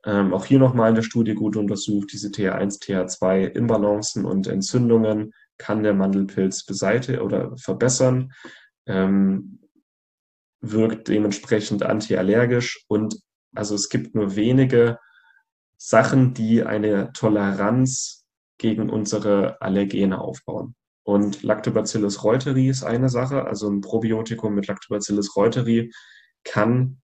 Ähm, 0.05 0.35
auch 0.35 0.45
hier 0.45 0.59
nochmal 0.59 0.89
in 0.89 0.97
der 0.97 1.03
Studie 1.03 1.35
gut 1.35 1.57
untersucht, 1.57 2.13
diese 2.13 2.29
TH1, 2.29 2.83
TH2-Imbalancen 2.83 4.25
und 4.25 4.47
Entzündungen 4.47 5.33
kann 5.57 5.83
der 5.83 5.95
Mandelpilz 5.95 6.65
beseitigen 6.67 7.21
oder 7.21 7.57
verbessern. 7.57 8.33
Ähm, 8.87 9.61
wirkt 10.61 11.09
dementsprechend 11.09 11.83
antiallergisch 11.83 12.85
und 12.89 13.21
also 13.55 13.75
es 13.75 13.89
gibt 13.89 14.15
nur 14.15 14.35
wenige 14.35 14.99
Sachen, 15.77 16.33
die 16.33 16.63
eine 16.63 17.13
Toleranz 17.13 18.27
gegen 18.59 18.89
unsere 18.89 19.61
Allergene 19.61 20.21
aufbauen. 20.21 20.75
Und 21.05 21.43
Lactobacillus 21.43 22.25
reuteri 22.25 22.69
ist 22.69 22.83
eine 22.83 23.09
Sache, 23.09 23.45
also 23.45 23.69
ein 23.69 23.83
Probiotikum 23.83 24.55
mit 24.55 24.67
Lactobacillus 24.67 25.37
reuteri 25.37 25.93
kann, 26.45 27.01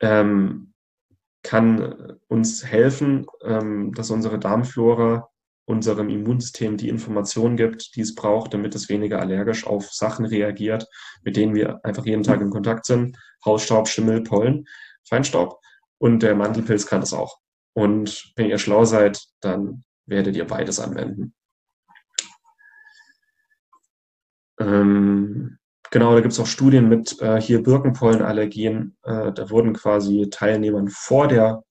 ähm, 0.00 0.72
kann 1.42 2.18
uns 2.28 2.64
helfen, 2.64 3.26
ähm, 3.42 3.92
dass 3.94 4.10
unsere 4.10 4.38
Darmflora 4.38 5.30
unserem 5.70 6.08
Immunsystem 6.08 6.76
die 6.76 6.88
Information 6.88 7.56
gibt, 7.56 7.94
die 7.94 8.00
es 8.00 8.14
braucht, 8.14 8.52
damit 8.52 8.74
es 8.74 8.88
weniger 8.88 9.20
allergisch 9.20 9.66
auf 9.66 9.92
Sachen 9.92 10.26
reagiert, 10.26 10.86
mit 11.22 11.36
denen 11.36 11.54
wir 11.54 11.82
einfach 11.84 12.04
jeden 12.04 12.24
Tag 12.24 12.40
in 12.40 12.50
Kontakt 12.50 12.84
sind. 12.86 13.16
Hausstaub, 13.44 13.88
Schimmel, 13.88 14.22
Pollen, 14.22 14.66
Feinstaub. 15.08 15.60
Und 15.98 16.22
der 16.22 16.34
Mantelpilz 16.34 16.86
kann 16.86 17.00
das 17.00 17.12
auch. 17.12 17.38
Und 17.72 18.32
wenn 18.34 18.50
ihr 18.50 18.58
schlau 18.58 18.84
seid, 18.84 19.22
dann 19.40 19.84
werdet 20.06 20.34
ihr 20.34 20.46
beides 20.46 20.80
anwenden. 20.80 21.34
Ähm, 24.60 25.58
genau, 25.90 26.14
da 26.14 26.20
gibt 26.20 26.32
es 26.32 26.38
auch 26.40 26.46
Studien 26.46 26.88
mit 26.88 27.20
äh, 27.20 27.40
hier 27.40 27.62
Birkenpollenallergien. 27.62 28.96
Äh, 29.02 29.32
da 29.32 29.50
wurden 29.50 29.72
quasi 29.72 30.28
Teilnehmern 30.30 30.88
vor 30.88 31.26
der, 31.26 31.64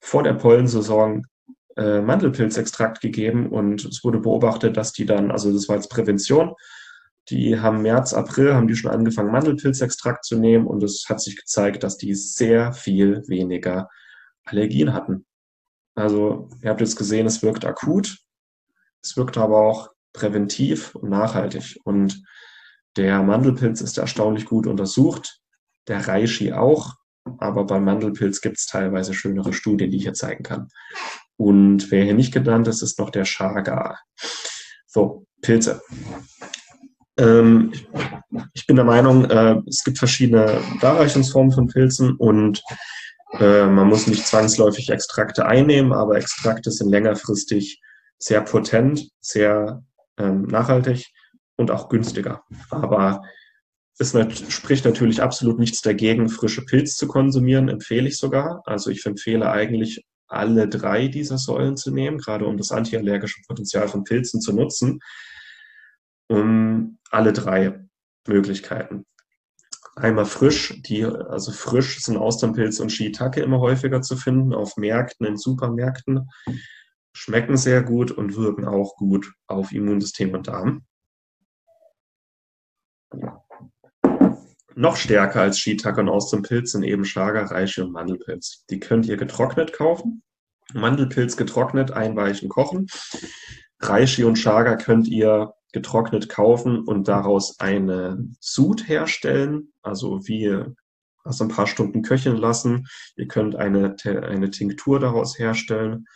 vor 0.00 0.22
der 0.22 0.34
Pollensaison 0.34 1.26
äh, 1.76 2.00
Mandelpilzextrakt 2.00 3.00
gegeben 3.00 3.50
und 3.50 3.84
es 3.84 4.02
wurde 4.04 4.18
beobachtet, 4.18 4.76
dass 4.76 4.92
die 4.92 5.06
dann, 5.06 5.30
also 5.30 5.52
das 5.52 5.68
war 5.68 5.76
jetzt 5.76 5.90
Prävention, 5.90 6.54
die 7.30 7.58
haben 7.58 7.82
März, 7.82 8.12
April, 8.12 8.54
haben 8.54 8.68
die 8.68 8.76
schon 8.76 8.90
angefangen, 8.90 9.32
Mandelpilzextrakt 9.32 10.24
zu 10.24 10.38
nehmen 10.38 10.66
und 10.66 10.82
es 10.82 11.06
hat 11.08 11.20
sich 11.20 11.36
gezeigt, 11.36 11.82
dass 11.82 11.96
die 11.96 12.14
sehr 12.14 12.72
viel 12.72 13.22
weniger 13.28 13.88
Allergien 14.44 14.92
hatten. 14.92 15.26
Also 15.94 16.48
ihr 16.62 16.70
habt 16.70 16.80
jetzt 16.80 16.96
gesehen, 16.96 17.26
es 17.26 17.42
wirkt 17.42 17.64
akut, 17.64 18.18
es 19.02 19.16
wirkt 19.16 19.38
aber 19.38 19.60
auch 19.60 19.93
präventiv 20.14 20.94
und 20.94 21.10
nachhaltig. 21.10 21.78
Und 21.84 22.24
der 22.96 23.22
Mandelpilz 23.22 23.82
ist 23.82 23.98
erstaunlich 23.98 24.46
gut 24.46 24.66
untersucht, 24.66 25.40
der 25.88 26.08
Reishi 26.08 26.54
auch, 26.54 26.94
aber 27.38 27.64
beim 27.64 27.84
Mandelpilz 27.84 28.40
gibt 28.40 28.56
es 28.56 28.66
teilweise 28.66 29.12
schönere 29.12 29.52
Studien, 29.52 29.90
die 29.90 29.98
ich 29.98 30.04
hier 30.04 30.14
zeigen 30.14 30.44
kann. 30.44 30.68
Und 31.36 31.90
wer 31.90 32.04
hier 32.04 32.14
nicht 32.14 32.32
genannt 32.32 32.68
ist, 32.68 32.80
ist 32.80 32.98
noch 32.98 33.10
der 33.10 33.24
Chaga. 33.24 33.98
So, 34.86 35.26
Pilze. 35.42 35.82
Ähm, 37.16 37.72
ich, 38.54 38.66
bin 38.66 38.76
der 38.76 38.84
Meinung, 38.84 39.24
äh, 39.24 39.60
es 39.66 39.82
gibt 39.84 39.98
verschiedene 39.98 40.60
Darreichungsformen 40.80 41.52
von 41.52 41.66
Pilzen 41.66 42.16
und 42.16 42.62
äh, 43.38 43.66
man 43.66 43.88
muss 43.88 44.06
nicht 44.06 44.26
zwangsläufig 44.26 44.90
Extrakte 44.90 45.46
einnehmen, 45.46 45.92
aber 45.92 46.16
Extrakte 46.16 46.70
sind 46.70 46.90
längerfristig 46.90 47.80
sehr 48.18 48.40
potent, 48.40 49.08
sehr 49.20 49.82
ähm, 50.18 50.42
nachhaltig 50.42 51.06
und 51.56 51.70
auch 51.70 51.88
günstiger. 51.88 52.42
Aber 52.70 53.22
es 53.98 54.12
spricht 54.48 54.84
natürlich 54.84 55.22
absolut 55.22 55.58
nichts 55.58 55.80
dagegen, 55.80 56.28
frische 56.28 56.64
Pilze 56.64 56.96
zu 56.96 57.06
konsumieren, 57.06 57.68
empfehle 57.68 58.08
ich 58.08 58.18
sogar. 58.18 58.62
Also 58.66 58.90
ich 58.90 59.06
empfehle 59.06 59.50
eigentlich 59.50 60.04
alle 60.26 60.68
drei 60.68 61.08
dieser 61.08 61.38
Säulen 61.38 61.76
zu 61.76 61.92
nehmen, 61.92 62.18
gerade 62.18 62.46
um 62.46 62.56
das 62.56 62.72
antiallergische 62.72 63.42
Potenzial 63.46 63.88
von 63.88 64.04
Pilzen 64.04 64.40
zu 64.40 64.52
nutzen. 64.52 65.00
Um 66.28 66.98
alle 67.10 67.32
drei 67.32 67.84
Möglichkeiten. 68.26 69.04
Einmal 69.96 70.24
frisch, 70.24 70.80
die, 70.82 71.04
also 71.04 71.52
frisch 71.52 72.00
sind 72.00 72.16
Austernpilze 72.16 72.82
und 72.82 72.90
Shiitake 72.90 73.40
immer 73.42 73.60
häufiger 73.60 74.02
zu 74.02 74.16
finden 74.16 74.52
auf 74.52 74.76
Märkten, 74.76 75.24
in 75.24 75.36
Supermärkten. 75.36 76.28
Schmecken 77.14 77.56
sehr 77.56 77.82
gut 77.82 78.10
und 78.10 78.36
wirken 78.36 78.66
auch 78.66 78.96
gut 78.96 79.32
auf 79.46 79.72
Immunsystem 79.72 80.34
und 80.34 80.48
Darm. 80.48 80.84
Noch 84.74 84.96
stärker 84.96 85.40
als 85.40 85.58
Shiitake 85.58 86.00
und 86.00 86.08
Austernpilz 86.08 86.72
sind 86.72 86.82
eben 86.82 87.04
Chaga, 87.04 87.44
Reishi 87.44 87.80
und 87.80 87.92
Mandelpilz. 87.92 88.64
Die 88.68 88.80
könnt 88.80 89.06
ihr 89.06 89.16
getrocknet 89.16 89.72
kaufen. 89.72 90.22
Mandelpilz 90.72 91.36
getrocknet, 91.36 91.92
einweichen, 91.92 92.48
kochen. 92.48 92.88
Reishi 93.78 94.24
und 94.24 94.34
Chaga 94.34 94.76
könnt 94.76 95.06
ihr 95.06 95.54
getrocknet 95.72 96.28
kaufen 96.28 96.80
und 96.80 97.06
daraus 97.06 97.60
eine 97.60 98.18
Sud 98.40 98.88
herstellen, 98.88 99.72
also 99.82 100.26
wie 100.26 100.64
also 101.22 101.44
ein 101.44 101.48
paar 101.48 101.66
Stunden 101.66 102.02
köcheln 102.02 102.36
lassen. 102.36 102.86
Ihr 103.16 103.28
könnt 103.28 103.56
eine, 103.56 103.96
eine 104.04 104.50
Tinktur 104.50 104.98
daraus 104.98 105.38
herstellen. 105.38 106.06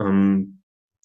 Ähm, 0.00 0.62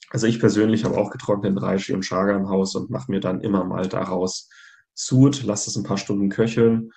also 0.09 0.27
ich 0.27 0.39
persönlich 0.39 0.83
habe 0.83 0.97
auch 0.97 1.09
getrockneten 1.09 1.57
Reishi 1.57 1.93
und 1.93 2.01
Chaga 2.01 2.35
im 2.35 2.49
Haus 2.49 2.75
und 2.75 2.89
mache 2.89 3.11
mir 3.11 3.19
dann 3.19 3.41
immer 3.41 3.63
mal 3.63 3.87
daraus 3.87 4.49
Sud, 4.93 5.43
lasse 5.43 5.69
es 5.69 5.77
ein 5.77 5.83
paar 5.83 5.97
Stunden 5.97 6.29
köcheln, 6.29 6.91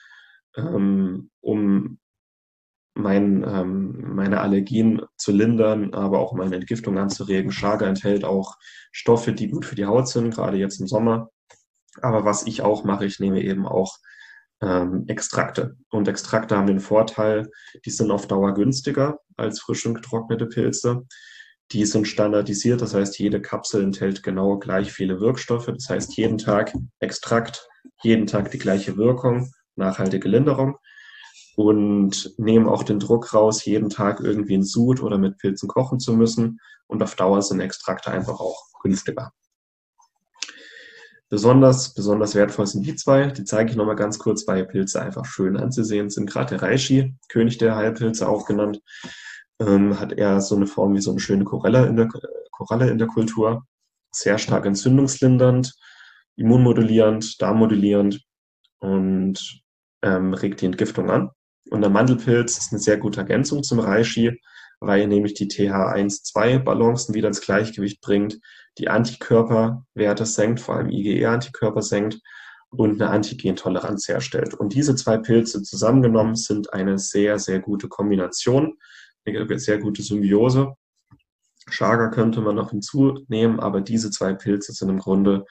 ähm, 0.57 1.31
um 1.41 1.99
mein, 2.95 3.45
ähm, 3.47 4.15
meine 4.15 4.41
Allergien 4.41 5.03
zu 5.17 5.33
lindern, 5.33 5.95
aber 5.95 6.21
auch 6.21 6.33
meine 6.33 6.57
Entgiftung 6.57 6.99
anzuregen. 6.99 7.51
Chaga 7.51 7.87
enthält 7.87 8.25
auch 8.25 8.57
Stoffe, 8.93 9.33
die 9.33 9.49
gut 9.49 9.65
für 9.65 9.75
die 9.75 9.87
Haut 9.87 10.09
sind, 10.09 10.35
gerade 10.35 10.57
jetzt 10.57 10.81
im 10.81 10.87
Sommer. 10.87 11.31
Aber 12.03 12.25
was 12.25 12.47
ich 12.47 12.63
auch 12.63 12.85
mache, 12.85 13.05
ich 13.07 13.21
nehme 13.21 13.43
eben 13.43 13.67
auch 13.67 13.99
ähm, 14.61 15.05
Extrakte. 15.09 15.77
Und 15.91 16.09
Extrakte 16.09 16.57
haben 16.57 16.67
den 16.67 16.81
Vorteil, 16.81 17.51
die 17.85 17.91
sind 17.91 18.11
auf 18.11 18.27
Dauer 18.27 18.55
günstiger 18.55 19.19
als 19.37 19.61
frisch 19.61 19.87
und 19.87 19.95
getrocknete 19.95 20.47
Pilze. 20.47 21.07
Die 21.73 21.87
sind 21.87 22.07
standardisiert, 22.07 22.83
das 22.83 22.95
heißt, 22.95 23.19
jede 23.19 23.41
Kapsel 23.41 23.83
enthält 23.83 24.23
genau 24.23 24.59
gleich 24.59 24.93
viele 24.93 25.21
Wirkstoffe. 25.21 25.67
Das 25.67 25.89
heißt, 25.89 26.17
jeden 26.17 26.39
Tag 26.39 26.73
Extrakt, 27.01 27.69
jeden 28.03 28.27
Tag 28.27 28.51
die 28.51 28.59
gleiche 28.59 28.97
Wirkung, 28.97 29.51
nachhaltige 29.77 30.29
Linderung 30.29 30.77
und 31.57 32.35
nehmen 32.39 32.69
auch 32.69 32.83
den 32.83 32.99
Druck 32.99 33.33
raus, 33.33 33.65
jeden 33.65 33.91
Tag 33.91 34.21
irgendwie 34.21 34.55
in 34.55 34.65
Sud 34.65 35.03
oder 35.03 35.19
mit 35.19 35.39
Pilzen 35.39 35.69
kochen 35.69 36.01
zu 36.01 36.15
müssen. 36.15 36.61
Und 36.87 37.03
auf 37.03 37.15
Dauer 37.15 37.43
sind 37.43 37.61
Extrakte 37.61 38.11
einfach 38.11 38.41
auch 38.41 38.61
günstiger. 38.83 39.33
Besonders, 41.31 41.95
besonders 41.95 42.35
wertvoll 42.35 42.67
sind 42.67 42.87
die 42.87 42.97
zwei. 42.97 43.29
Die 43.29 43.45
zeige 43.45 43.71
ich 43.71 43.77
nochmal 43.77 43.97
ganz 43.97 44.19
kurz, 44.19 44.47
weil 44.47 44.67
Pilze 44.67 45.01
einfach 45.01 45.25
schön 45.25 45.57
anzusehen 45.57 46.11
sind. 46.11 46.31
Gerade 46.31 46.57
der 46.57 46.63
Reishi, 46.63 47.17
König 47.29 47.59
der 47.59 47.75
Heilpilze 47.77 48.29
auch 48.29 48.47
genannt, 48.47 48.81
ähm, 49.61 49.99
hat 49.99 50.13
eher 50.13 50.41
so 50.41 50.57
eine 50.57 50.67
Form 50.67 50.95
wie 50.95 51.01
so 51.01 51.11
eine 51.11 51.21
schöne 51.21 51.45
Koralle 51.45 51.87
in 51.87 51.97
der, 51.97 52.09
Koralle 52.51 52.91
in 52.91 52.99
der 52.99 53.09
Kultur. 53.09 53.65
Sehr 54.11 54.39
stark 54.39 54.67
entzündungslindernd, 54.67 55.75
immunmodulierend, 56.37 57.41
darmmodulierend 57.43 58.23
und 58.79 59.63
ähm, 60.03 60.35
regt 60.35 60.61
die 60.61 60.67
Entgiftung 60.67 61.11
an. 61.11 61.31
Und 61.71 61.81
der 61.81 61.91
Mandelpilz 61.91 62.59
ist 62.59 62.73
eine 62.73 62.81
sehr 62.81 62.99
gute 62.99 63.21
Ergänzung 63.21 63.63
zum 63.63 63.81
Reishi, 63.81 64.41
weil 64.81 65.01
er 65.01 65.07
nämlich 65.07 65.35
die 65.35 65.49
TH1-2-Balancen 65.49 67.15
wieder 67.15 67.29
ins 67.29 67.41
Gleichgewicht 67.41 68.01
bringt, 68.01 68.39
die 68.79 68.89
Antikörperwerte 68.89 70.27
senkt, 70.27 70.61
vor 70.61 70.77
allem 70.77 70.91
IgE-Antikörper 70.91 71.83
senkt 71.83 72.21
und 72.71 73.01
eine 73.01 73.11
Antigentoleranz 73.11 74.09
herstellt. 74.09 74.55
Und 74.55 74.75
diese 74.75 74.95
zwei 74.97 75.17
Pilze 75.17 75.63
zusammengenommen 75.63 76.35
sind 76.35 76.73
eine 76.73 76.99
sehr, 76.99 77.39
sehr 77.39 77.61
gute 77.61 77.89
Kombination, 77.89 78.77
eine 79.27 79.59
sehr 79.59 79.79
gute 79.79 80.03
Symbiose. 80.03 80.75
Chaga 81.71 82.09
könnte 82.09 82.41
man 82.41 82.57
noch 82.57 82.71
hinzunehmen, 82.71 83.59
aber 83.59 83.81
diese 83.81 84.11
zwei 84.11 84.35
Pilze 84.35 84.73
sind 84.73 84.91
im 84.91 84.99
Grunde 84.99 85.45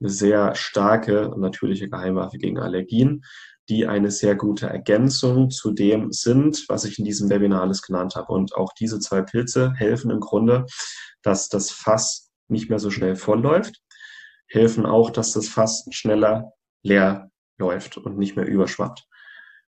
eine 0.00 0.10
sehr 0.10 0.54
starke 0.54 1.30
und 1.30 1.40
natürliche 1.40 1.88
Geheimwaffe 1.88 2.36
gegen 2.38 2.58
Allergien 2.58 3.22
die 3.68 3.86
eine 3.86 4.10
sehr 4.10 4.34
gute 4.34 4.66
Ergänzung 4.66 5.50
zu 5.50 5.72
dem 5.72 6.12
sind, 6.12 6.64
was 6.68 6.84
ich 6.84 6.98
in 6.98 7.04
diesem 7.04 7.30
Webinar 7.30 7.62
alles 7.62 7.82
genannt 7.82 8.14
habe. 8.14 8.32
Und 8.32 8.54
auch 8.54 8.72
diese 8.74 8.98
zwei 9.00 9.22
Pilze 9.22 9.72
helfen 9.74 10.10
im 10.10 10.20
Grunde, 10.20 10.66
dass 11.22 11.48
das 11.48 11.70
Fass 11.70 12.30
nicht 12.48 12.68
mehr 12.68 12.78
so 12.78 12.90
schnell 12.90 13.16
vollläuft, 13.16 13.80
helfen 14.48 14.84
auch, 14.84 15.10
dass 15.10 15.32
das 15.32 15.48
Fass 15.48 15.86
schneller 15.90 16.52
leer 16.82 17.30
läuft 17.58 17.96
und 17.96 18.18
nicht 18.18 18.36
mehr 18.36 18.46
überschwappt. 18.46 19.06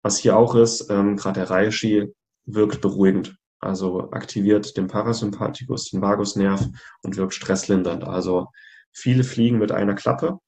Was 0.01 0.17
hier 0.17 0.37
auch 0.37 0.55
ist, 0.55 0.89
ähm, 0.89 1.15
gerade 1.15 1.41
der 1.41 1.49
Reishi 1.49 2.11
wirkt 2.45 2.81
beruhigend, 2.81 3.35
also 3.63 4.11
aktiviert 4.11 4.77
den 4.77 4.87
Parasympathikus, 4.87 5.89
den 5.89 6.01
Vagusnerv 6.01 6.67
und 7.01 7.17
wirkt 7.17 7.33
stresslindernd. 7.33 8.03
Also 8.03 8.47
viele 8.91 9.23
fliegen 9.23 9.57
mit 9.57 9.71
einer 9.71 9.95
Klappe 9.95 10.39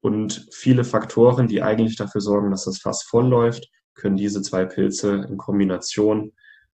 und 0.00 0.48
viele 0.52 0.84
Faktoren, 0.84 1.46
die 1.46 1.62
eigentlich 1.62 1.96
dafür 1.96 2.20
sorgen, 2.20 2.50
dass 2.50 2.64
das 2.64 2.78
Fass 2.78 3.02
voll 3.02 3.26
läuft, 3.28 3.68
können 3.94 4.16
diese 4.16 4.42
zwei 4.42 4.64
Pilze 4.64 5.26
in 5.28 5.36
Kombination 5.36 6.32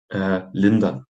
äh, 0.08 0.42
lindern. 0.52 1.06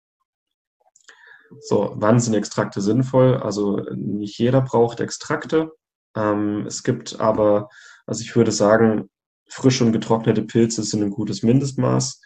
So, 1.62 1.94
wann 1.96 2.20
sind 2.20 2.34
Extrakte 2.34 2.82
sinnvoll? 2.82 3.38
Also 3.38 3.78
nicht 3.96 4.38
jeder 4.38 4.62
braucht 4.62 5.00
Extrakte. 5.00 5.72
Ähm, 6.16 6.66
es 6.68 6.84
gibt 6.84 7.20
aber, 7.20 7.70
also 8.06 8.22
ich 8.22 8.36
würde 8.36 8.52
sagen, 8.52 9.10
frisch 9.48 9.82
und 9.82 9.92
getrocknete 9.92 10.44
Pilze 10.44 10.84
sind 10.84 11.04
ein 11.04 11.12
gutes 11.12 11.44
Mindestmaß 11.44 12.22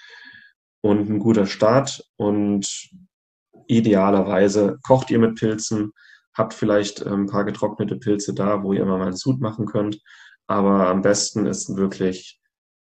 und 0.83 1.09
ein 1.09 1.19
guter 1.19 1.47
Start. 1.47 2.07
Und 2.17 2.91
idealerweise 3.67 4.77
kocht 4.83 5.09
ihr 5.09 5.19
mit 5.19 5.35
Pilzen, 5.35 5.93
Habt 6.35 6.53
vielleicht 6.53 7.01
äh, 7.01 7.09
ein 7.09 7.27
paar 7.27 7.43
getrocknete 7.43 7.95
Pilze 7.97 8.33
da, 8.33 8.63
wo 8.63 8.73
ihr 8.73 8.81
immer 8.81 8.97
mal 8.97 9.07
einen 9.07 9.15
Sud 9.15 9.39
machen 9.39 9.65
könnt. 9.65 9.99
Aber 10.47 10.87
am 10.87 11.01
besten 11.01 11.45
ist 11.45 11.75
wirklich 11.75 12.39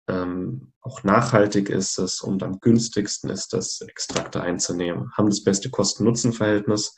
ähm, 0.08 0.72
auch 0.80 1.02
nachhaltig 1.02 1.70
ist 1.70 1.98
es 1.98 2.20
und 2.20 2.42
am 2.42 2.60
günstigsten 2.60 3.30
ist 3.30 3.54
es, 3.54 3.80
Extrakte 3.80 4.40
einzunehmen. 4.40 5.10
Haben 5.16 5.30
das 5.30 5.44
beste 5.44 5.70
Kosten-Nutzen-Verhältnis, 5.70 6.94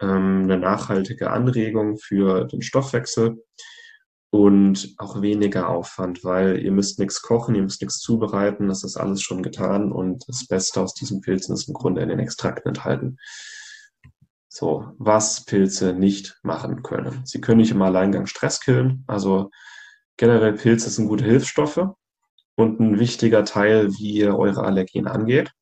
ähm, 0.00 0.42
eine 0.44 0.58
nachhaltige 0.58 1.30
Anregung 1.30 1.98
für 1.98 2.44
den 2.44 2.62
Stoffwechsel 2.62 3.42
und 4.30 4.94
auch 4.98 5.22
weniger 5.22 5.68
Aufwand, 5.68 6.22
weil 6.22 6.62
ihr 6.62 6.72
müsst 6.72 6.98
nichts 6.98 7.22
kochen, 7.22 7.54
ihr 7.54 7.62
müsst 7.62 7.80
nichts 7.80 7.98
zubereiten, 7.98 8.68
das 8.68 8.84
ist 8.84 8.96
alles 8.96 9.22
schon 9.22 9.42
getan 9.42 9.90
und 9.90 10.28
das 10.28 10.46
Beste 10.46 10.80
aus 10.80 10.94
diesen 10.94 11.20
Pilzen 11.20 11.54
ist 11.54 11.68
im 11.68 11.74
Grunde 11.74 12.02
in 12.02 12.10
den 12.10 12.18
Extrakten 12.18 12.68
enthalten. 12.68 13.16
So, 14.48 14.92
was 14.98 15.44
Pilze 15.44 15.94
nicht 15.94 16.38
machen 16.42 16.82
können. 16.82 17.22
Sie 17.24 17.40
können 17.40 17.58
nicht 17.58 17.70
im 17.70 17.80
Alleingang 17.80 18.26
Stress 18.26 18.60
killen. 18.60 19.04
Also 19.06 19.50
generell 20.16 20.54
Pilze 20.54 20.90
sind 20.90 21.08
gute 21.08 21.24
Hilfsstoffe 21.24 21.86
und 22.56 22.80
ein 22.80 22.98
wichtiger 22.98 23.44
Teil, 23.44 23.92
wie 23.94 24.14
ihr 24.14 24.36
eure 24.36 24.64
Allergien 24.64 25.06
angeht, 25.06 25.52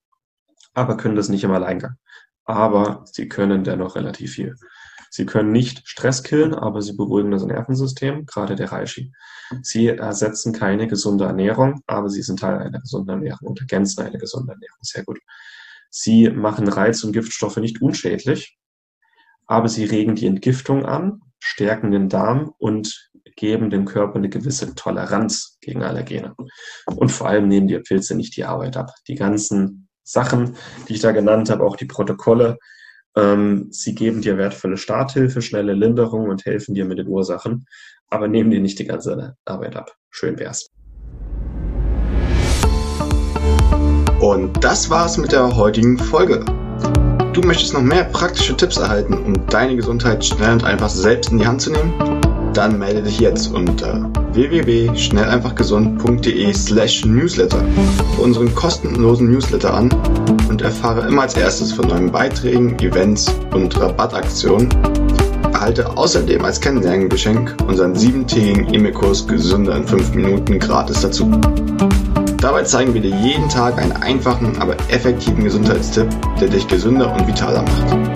aber 0.75 0.97
können 0.97 1.15
das 1.15 1.29
nicht 1.29 1.45
im 1.45 1.53
Alleingang. 1.53 1.97
Aber 2.45 3.05
sie 3.05 3.29
können 3.29 3.65
dennoch 3.65 3.97
relativ 3.97 4.33
viel. 4.33 4.57
Sie 5.17 5.25
können 5.25 5.51
nicht 5.51 5.89
Stress 5.89 6.23
killen, 6.23 6.55
aber 6.55 6.83
sie 6.83 6.93
beruhigen 6.93 7.31
das 7.31 7.43
Nervensystem, 7.43 8.27
gerade 8.27 8.55
der 8.55 8.71
Reishi. 8.71 9.15
Sie 9.63 9.87
ersetzen 9.87 10.53
keine 10.53 10.89
gesunde 10.89 11.25
Ernährung, 11.25 11.81
aber 11.87 12.11
sie 12.11 12.21
sind 12.21 12.41
Teil 12.41 12.59
einer 12.59 12.81
gesunden 12.81 13.09
Ernährung 13.09 13.49
und 13.49 13.59
ergänzen 13.59 14.03
eine 14.03 14.19
gesunde 14.19 14.53
Ernährung. 14.53 14.77
Sehr 14.83 15.05
gut. 15.05 15.19
Sie 15.89 16.29
machen 16.29 16.69
Reiz- 16.69 17.03
und 17.03 17.13
Giftstoffe 17.13 17.57
nicht 17.57 17.81
unschädlich, 17.81 18.59
aber 19.47 19.71
sie 19.71 19.87
regen 19.87 20.17
die 20.17 20.27
Entgiftung 20.27 20.85
an, 20.85 21.23
stärken 21.39 21.93
den 21.93 22.11
Darm 22.11 22.53
und 22.59 23.11
geben 23.37 23.71
dem 23.71 23.87
Körper 23.87 24.17
eine 24.17 24.29
gewisse 24.29 24.75
Toleranz 24.75 25.57
gegen 25.63 25.83
Allergene. 25.83 26.35
Und 26.95 27.11
vor 27.11 27.29
allem 27.29 27.49
nehmen 27.49 27.69
die 27.69 27.79
Pilze 27.79 28.17
nicht 28.17 28.37
die 28.37 28.45
Arbeit 28.45 28.77
ab. 28.77 28.91
Die 29.09 29.15
ganzen 29.15 29.89
Sachen, 30.03 30.57
die 30.89 30.93
ich 30.93 31.01
da 31.01 31.13
genannt 31.13 31.49
habe, 31.49 31.65
auch 31.65 31.77
die 31.77 31.87
Protokolle, 31.87 32.59
ähm, 33.17 33.69
sie 33.71 33.95
geben 33.95 34.21
dir 34.21 34.37
wertvolle 34.39 34.77
Starthilfe, 34.77 35.43
schnelle 35.43 35.73
Linderung 35.73 36.29
und 36.29 36.45
helfen 36.45 36.75
dir 36.75 36.85
mit 36.85 36.99
den 36.99 37.09
Ursachen, 37.09 37.67
aber 38.09 38.29
nehmen 38.29 38.51
dir 38.51 38.61
nicht 38.61 38.79
die 38.79 38.87
ganze 38.87 39.37
Arbeit 39.45 39.77
ab. 39.77 39.93
Schön 40.11 40.39
wär's. 40.39 40.71
Und 44.21 44.65
das 44.65 44.89
war's 44.91 45.19
mit 45.19 45.33
der 45.33 45.57
heutigen 45.57 45.99
Folge. 45.99 46.45
Du 47.33 47.43
möchtest 47.43 47.75
noch 47.75 47.83
mehr 47.83 48.05
praktische 48.05 48.57
Tipps 48.57 48.79
erhalten, 48.79 49.13
um 49.13 49.47
deine 49.49 49.77
Gesundheit 49.77 50.25
schnell 50.25 50.53
und 50.53 50.65
einfach 50.65 50.89
selbst 50.89 51.33
in 51.33 51.39
die 51.39 51.47
Hand 51.47 51.61
zu 51.61 51.71
nehmen? 51.71 52.16
Dann 52.57 52.79
melde 52.79 53.03
dich 53.03 53.21
jetzt 53.21 53.53
unter 53.53 54.11
www.schnelleinfachgesund.de 54.33 56.55
slash 56.55 57.05
newsletter 57.05 57.63
für 58.15 58.23
unseren 58.23 58.55
kostenlosen 58.55 59.31
Newsletter 59.31 59.75
an 59.75 59.91
und 60.49 60.63
erfahre 60.63 61.07
immer 61.07 61.21
als 61.23 61.35
erstes 61.35 61.75
von 61.75 61.89
neuen 61.89 62.11
Beiträgen, 62.11 62.79
Events 62.79 63.31
und 63.53 63.79
Rabattaktionen. 63.79 64.71
Erhalte 65.53 65.99
außerdem 65.99 66.43
als 66.47 66.59
Kennenlerngeschenk 66.59 67.55
unseren 67.69 67.95
siebentägigen 67.95 68.73
E-Mail-Kurs 68.73 69.29
Gesünder 69.29 69.77
in 69.77 69.87
5 69.87 70.15
Minuten 70.15 70.59
gratis 70.59 71.03
dazu. 71.03 71.31
Dabei 72.39 72.63
zeigen 72.63 72.95
wir 72.95 73.03
dir 73.03 73.15
jeden 73.17 73.51
Tag 73.51 73.77
einen 73.77 73.93
einfachen, 73.93 74.57
aber 74.61 74.77
effektiven 74.89 75.45
Gesundheitstipp, 75.45 76.09
der 76.41 76.49
dich 76.49 76.67
gesünder 76.67 77.15
und 77.15 77.29
vitaler 77.29 77.61
macht. 77.61 78.16